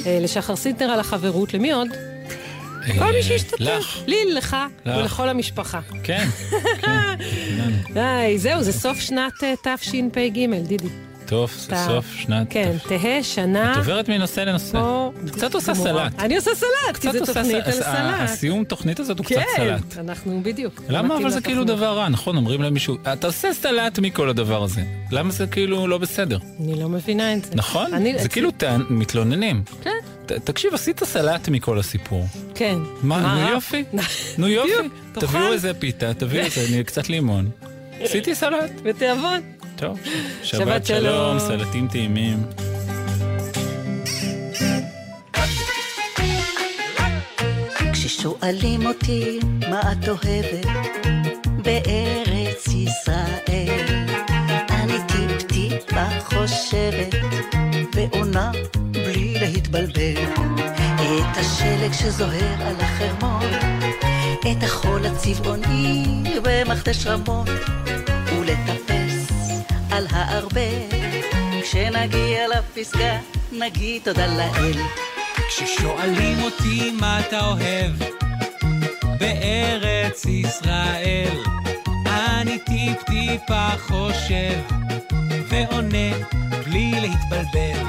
אה, 0.06 0.18
לשחר 0.20 0.56
סינטר 0.56 0.84
על 0.84 1.00
החברות, 1.00 1.54
למי 1.54 1.72
עוד? 1.72 1.88
כל 2.98 3.12
מי 3.12 3.22
שהשתתף. 3.22 3.60
לך. 3.60 4.02
לי, 4.06 4.16
לך. 4.34 4.56
ולכל 4.86 5.28
המשפחה. 5.28 5.80
כן. 6.02 6.28
די, 7.94 8.34
זהו, 8.38 8.62
זה 8.62 8.72
סוף 8.72 9.00
שנת 9.00 9.44
אה, 9.44 9.54
תשפ"ג, 9.62 10.38
דידי. 10.66 11.07
טוב, 11.28 11.50
זה 11.58 11.76
סוף 11.86 12.06
שנת... 12.14 12.46
כן, 12.50 12.76
תהא 12.88 13.22
שנה... 13.22 13.72
את 13.72 13.76
עוברת 13.76 14.08
מנושא 14.08 14.40
לנושא. 14.40 14.80
קצת 15.32 15.54
עושה. 15.54 15.74
סלט. 15.74 16.12
אני 16.18 16.36
עושה 16.36 16.50
סלט, 16.54 16.96
כי 17.00 17.12
זו 17.12 17.26
תוכנית. 17.26 17.66
על 17.66 17.72
סלט. 17.72 17.84
הסיום 18.18 18.64
תוכנית 18.64 19.00
הזאת 19.00 19.18
הוא 19.18 19.26
קצת 19.26 19.40
סלט. 19.56 19.80
כן, 19.94 20.00
אנחנו 20.00 20.40
בדיוק. 20.42 20.82
למה 20.88 21.08
מתאים 21.08 21.20
אבל 21.20 21.30
זה 21.30 21.40
כאילו. 21.40 21.64
דבר 21.64 21.98
רע, 21.98 22.08
נכון? 22.08 22.36
אומרים 22.36 22.62
למישהו, 22.62 22.96
אתה 23.12 23.26
עושה 23.26 23.52
סלט 23.52 23.98
מכל 23.98 24.28
הדבר 24.28 24.62
הזה. 24.62 24.82
למה 25.10 25.30
זה 25.30 25.46
כאילו 25.46 25.86
לא 25.86 25.98
בסדר? 25.98 26.38
אני 26.60 26.80
לא 26.80 26.88
מבינה 26.88 27.34
את 27.34 27.44
זה. 27.44 27.50
נכון? 27.54 27.90
זה 28.18 28.28
כאילו 28.28 28.50
מתלוננים. 28.90 29.62
כן. 29.82 29.90
תקשיב, 30.26 30.74
עשית 30.74 31.04
סלט 31.04 31.48
מכל 31.48 31.78
הסיפור. 31.78 32.26
כן. 32.54 32.78
מה, 33.02 33.44
נו? 33.44 33.50
יופי. 33.50 33.84
נו 34.38 34.48
יופי. 34.48 34.88
תביאו 35.12 35.52
איזה 35.52 35.74
פיתה, 35.74 36.14
תביאו 36.14 36.44
איזה 36.44 36.84
קצת 36.84 37.08
לימון. 37.08 37.50
עשיתי 38.02 38.34
סלט. 38.34 38.70
בתיאבון. 38.82 39.57
טוב. 39.78 39.98
שבת 40.42 40.60
שבת 40.60 40.86
שלום. 40.86 41.38
סלטים 41.38 41.88
טעימים. 41.88 42.42
כששואלים 47.92 48.86
אותי 48.86 49.38
מה 49.70 49.92
את 49.92 50.08
אוהבת 50.08 50.66
בארץ 51.62 52.68
ישראל, 52.68 53.86
אני 54.70 54.98
טיפ-טיפה 55.06 56.20
חושבת 56.20 57.14
ועונה 57.94 58.52
בלי 58.92 59.34
להתבלבל. 59.40 60.22
את 60.96 61.36
השלג 61.36 61.92
שזוהר 61.92 62.62
על 62.62 62.74
החרמון, 62.80 63.50
את 64.40 64.62
החול 64.62 65.06
הצבעוני 65.06 66.04
במכתש 66.42 67.06
רמון, 67.06 67.46
ולטפס 68.38 68.77
על 69.98 70.06
הארבל. 70.10 70.98
כשנגיע 71.62 72.48
לפסגה 72.48 73.18
נגיד 73.52 74.02
תודה 74.04 74.26
לאל. 74.26 74.80
כששואלים 75.48 76.42
אותי 76.42 76.90
מה 77.00 77.20
אתה 77.20 77.40
אוהב 77.46 77.92
בארץ 79.18 80.24
ישראל, 80.24 81.42
אני 82.06 82.58
טיפ-טיפה 82.58 83.68
חושב 83.78 84.60
ועונה 85.48 86.26
בלי 86.64 86.92
להתבלבל. 87.00 87.86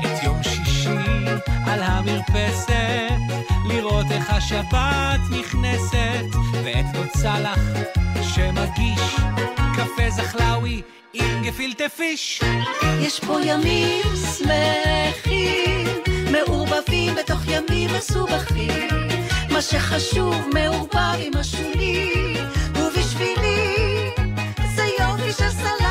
את 0.00 0.22
יום 0.22 0.42
שישי 0.42 0.57
על 1.78 1.84
המרפסת, 1.84 3.10
לראות 3.68 4.06
איך 4.10 4.30
השבת 4.30 5.20
נכנסת, 5.30 6.24
ואת 6.64 6.84
לא 6.94 7.02
צלח 7.12 7.58
שמגיש 8.22 9.16
קפה 9.74 10.10
זחלאווי 10.10 10.82
עם 11.12 11.42
גפילטה 11.42 11.88
פיש. 11.96 12.42
יש 13.00 13.20
פה 13.20 13.38
ימים 13.44 14.02
שמחים, 14.38 15.86
מעורבבים 16.32 17.14
בתוך 17.14 17.40
ימים 17.46 17.90
מסובכים. 17.96 18.88
מה 19.50 19.62
שחשוב 19.62 20.36
מעורבב 20.54 21.18
עם 21.18 21.32
השולי, 21.40 22.34
ובשבילי 22.74 24.10
זה 24.74 24.84
יופי 25.00 25.32
של 25.32 25.50
סלט 25.50 25.87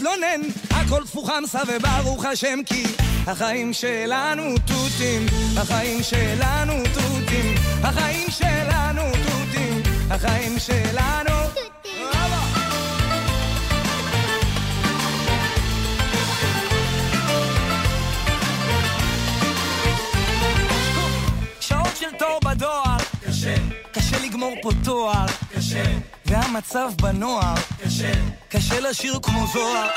להתלונן, 0.00 0.40
הכל 0.70 1.04
תפוחמסה 1.04 1.58
וברוך 1.68 2.24
השם 2.24 2.58
כי 2.66 2.84
החיים 3.26 3.72
שלנו 3.72 4.54
תותים, 4.66 5.26
החיים 5.56 6.02
שלנו 6.02 6.74
תותים, 6.94 7.54
החיים 7.82 8.30
שלנו 8.30 9.02
תותים. 9.02 9.38
החיים 10.10 10.58
שלנו. 10.58 11.30
שעות 21.60 21.96
של 21.96 22.06
תור 22.18 22.40
בדואר, 22.44 22.96
קשה, 23.26 23.54
קשה 23.92 24.16
לגמור 24.26 24.54
פה 24.62 24.70
תואר, 24.84 25.26
קשה, 25.54 25.84
והמצב 26.28 26.90
בנוער, 27.02 27.54
קשה, 27.84 28.12
קשה 28.48 28.80
לשיר 28.80 29.18
כמו 29.22 29.46
זוהר, 29.52 29.88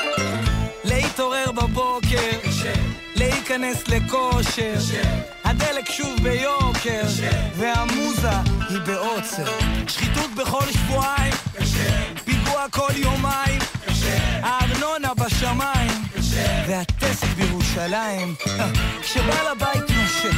להתעורר 0.84 1.52
בבוקר, 1.52 2.30
קשה, 2.44 2.72
להיכנס 3.14 3.88
לכושר, 3.88 4.74
קשה, 4.76 5.02
הדלק 5.44 5.90
שוב 5.90 6.20
ביוקר, 6.22 7.02
קשה, 7.04 7.30
והמוזה 7.56 8.30
היא 8.68 8.78
בעוצר, 8.86 9.58
שחיתות 9.88 10.30
בכל 10.34 10.72
שבועיים, 10.72 11.32
קשה, 11.56 12.02
פיגוע 12.24 12.66
כל 12.70 12.92
יומיים, 12.96 13.60
קשה, 13.86 14.40
הארנונה 14.42 15.14
בשמיים, 15.14 16.02
קשה, 16.16 16.64
והטסט 16.68 17.24
בירושלים, 17.24 18.34
כשבעל 19.02 19.46
הבית 19.46 19.90
נושק, 19.90 20.36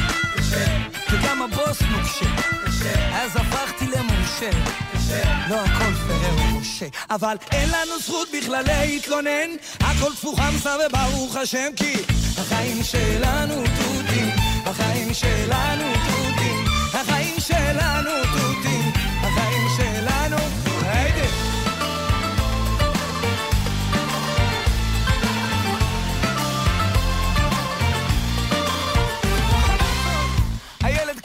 וגם 1.11 1.41
הבוס 1.41 1.81
נוקשה, 1.81 2.25
אז 3.13 3.35
הפכתי 3.35 3.85
למורשה, 3.87 4.49
לא 5.49 5.55
הכל 5.55 5.93
פרר 6.07 6.55
ומשה, 6.55 6.85
אבל 7.09 7.35
אין 7.51 7.69
לנו 7.69 7.99
זכות 7.99 8.27
בכלל 8.37 8.63
להתלונן, 8.67 9.49
הכל 9.79 10.11
תפוך 10.13 10.39
חמסה 10.39 10.75
וברוך 10.87 11.35
השם, 11.35 11.69
כי 11.75 11.93
החיים 12.37 12.83
שלנו 12.83 13.55
תותים, 13.55 14.29
החיים 14.65 15.13
שלנו 15.13 15.93
תותים, 15.93 16.65
החיים 16.93 17.35
שלנו 17.39 18.13
תותים, 18.33 18.91
החיים 19.23 19.67
שלנו, 19.77 20.05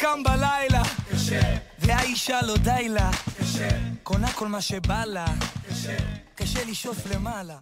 קם 0.00 0.22
בלילה, 0.22 0.69
והאישה 1.90 2.40
לא 2.46 2.56
די 2.56 2.88
לה, 2.88 3.10
קשה, 3.40 3.68
קונה 4.02 4.32
כל 4.32 4.48
מה 4.48 4.60
שבא 4.60 5.04
לה, 5.04 5.26
קשה, 5.70 5.96
קשה 6.34 6.64
לשאוף 6.64 6.96
למעלה. 7.14 7.54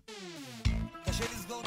קשה 1.07 1.25
לסגור... 1.35 1.63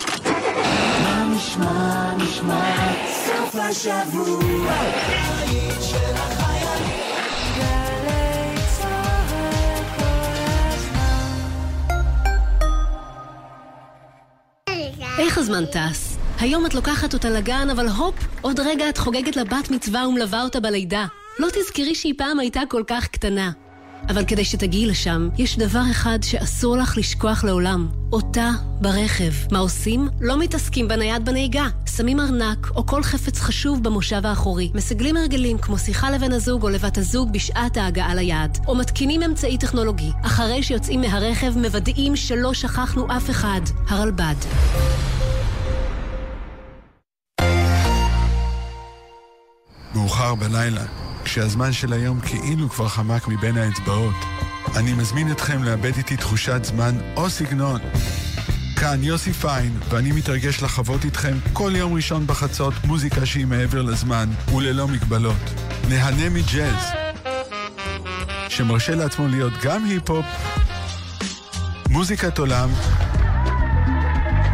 מה 1.03 1.33
נשמע, 1.35 2.13
נשמע, 2.17 2.93
סוף 3.25 3.55
השבוע, 3.55 4.73
של 5.81 6.15
החיילים. 6.15 7.01
איך 15.19 15.37
הזמן 15.37 15.65
טס? 15.65 16.17
היום 16.39 16.65
את 16.65 16.73
לוקחת 16.73 17.13
אותה 17.13 17.29
לגן, 17.29 17.69
אבל 17.69 17.87
הופ, 17.87 18.15
עוד 18.41 18.59
רגע 18.59 18.89
את 18.89 18.97
חוגגת 18.97 19.35
לה 19.35 19.43
בת 19.43 19.71
מצווה 19.71 20.07
ומלווה 20.07 20.43
אותה 20.43 20.59
בלידה. 20.59 21.05
לא 21.39 21.47
תזכרי 21.53 21.95
שהיא 21.95 22.13
פעם 22.17 22.39
הייתה 22.39 22.61
כל 22.69 22.83
כך 22.87 23.07
קטנה. 23.07 23.51
אבל 24.09 24.25
כדי 24.25 24.45
שתגיעי 24.45 24.85
לשם, 24.85 25.29
יש 25.37 25.57
דבר 25.57 25.81
אחד 25.91 26.19
שאסור 26.23 26.77
לך 26.77 26.97
לשכוח 26.97 27.43
לעולם. 27.43 27.87
אותה 28.13 28.49
ברכב. 28.81 29.31
מה 29.51 29.59
עושים? 29.59 30.07
לא 30.21 30.39
מתעסקים 30.39 30.87
בנייד 30.87 31.25
בנהיגה. 31.25 31.65
שמים 31.95 32.19
ארנק 32.19 32.67
או 32.75 32.85
כל 32.85 33.03
חפץ 33.03 33.39
חשוב 33.39 33.83
במושב 33.83 34.25
האחורי. 34.25 34.71
מסגלים 34.75 35.17
הרגלים 35.17 35.57
כמו 35.57 35.77
שיחה 35.77 36.11
לבן 36.11 36.31
הזוג 36.31 36.63
או 36.63 36.69
לבת 36.69 36.97
הזוג 36.97 37.33
בשעת 37.33 37.77
ההגעה 37.77 38.15
ליעד. 38.15 38.57
או 38.67 38.75
מתקינים 38.75 39.23
אמצעי 39.23 39.57
טכנולוגי. 39.57 40.11
אחרי 40.25 40.63
שיוצאים 40.63 41.01
מהרכב, 41.01 41.57
מוודאים 41.57 42.15
שלא 42.15 42.53
שכחנו 42.53 43.17
אף 43.17 43.29
אחד. 43.29 43.61
הרלב"ד. 43.87 44.35
מאוחר 49.95 50.35
בלילה, 50.35 51.00
כשהזמן 51.31 51.73
של 51.73 51.93
היום 51.93 52.19
כאילו 52.19 52.69
כבר 52.69 52.87
חמק 52.87 53.27
מבין 53.27 53.57
האצבעות. 53.57 54.15
אני 54.75 54.93
מזמין 54.93 55.31
אתכם 55.31 55.63
לאבד 55.63 55.95
איתי 55.97 56.17
תחושת 56.17 56.61
זמן 56.63 56.97
או 57.15 57.29
סגנון. 57.29 57.81
כאן 58.75 59.03
יוסי 59.03 59.33
פיין, 59.33 59.79
ואני 59.89 60.11
מתרגש 60.11 60.61
לחוות 60.63 61.05
איתכם 61.05 61.37
כל 61.53 61.71
יום 61.75 61.93
ראשון 61.93 62.27
בחצות 62.27 62.73
מוזיקה 62.83 63.25
שהיא 63.25 63.45
מעבר 63.45 63.81
לזמן 63.81 64.29
וללא 64.55 64.87
מגבלות. 64.87 65.49
נהנה 65.89 66.29
מג'אז, 66.29 66.83
שמרשה 68.49 68.95
לעצמו 68.95 69.27
להיות 69.27 69.53
גם 69.63 69.85
היפ-הופ, 69.85 70.25
מוזיקת 71.89 72.37
עולם 72.37 72.69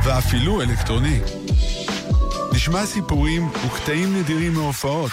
ואפילו 0.04 0.62
אלקטרוני. 0.62 1.20
נשמע 2.54 2.86
סיפורים 2.86 3.50
וקטעים 3.66 4.20
נדירים 4.20 4.54
מהופעות. 4.54 5.12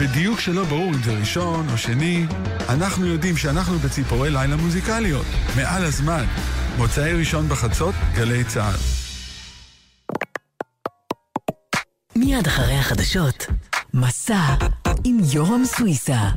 בדיוק 0.00 0.40
שלא 0.40 0.64
ברור 0.64 0.88
אם 0.94 1.02
זה 1.02 1.12
ראשון 1.12 1.68
או 1.72 1.78
שני, 1.78 2.26
אנחנו 2.68 3.06
יודעים 3.06 3.36
שאנחנו 3.36 3.78
בציפורי 3.78 4.30
לילה 4.30 4.56
מוזיקליות. 4.56 5.26
מעל 5.56 5.84
הזמן. 5.84 6.24
מוצאי 6.78 7.12
ראשון 7.12 7.48
בחצות, 7.48 7.94
גלי 8.14 8.44
צה"ל. 8.44 8.76
מיד 12.16 12.46
אחרי 12.46 12.74
החדשות, 12.74 13.46
מסע 13.94 14.54
עם 15.04 15.18
יורם 15.32 15.64
סוויסה. 15.64 16.28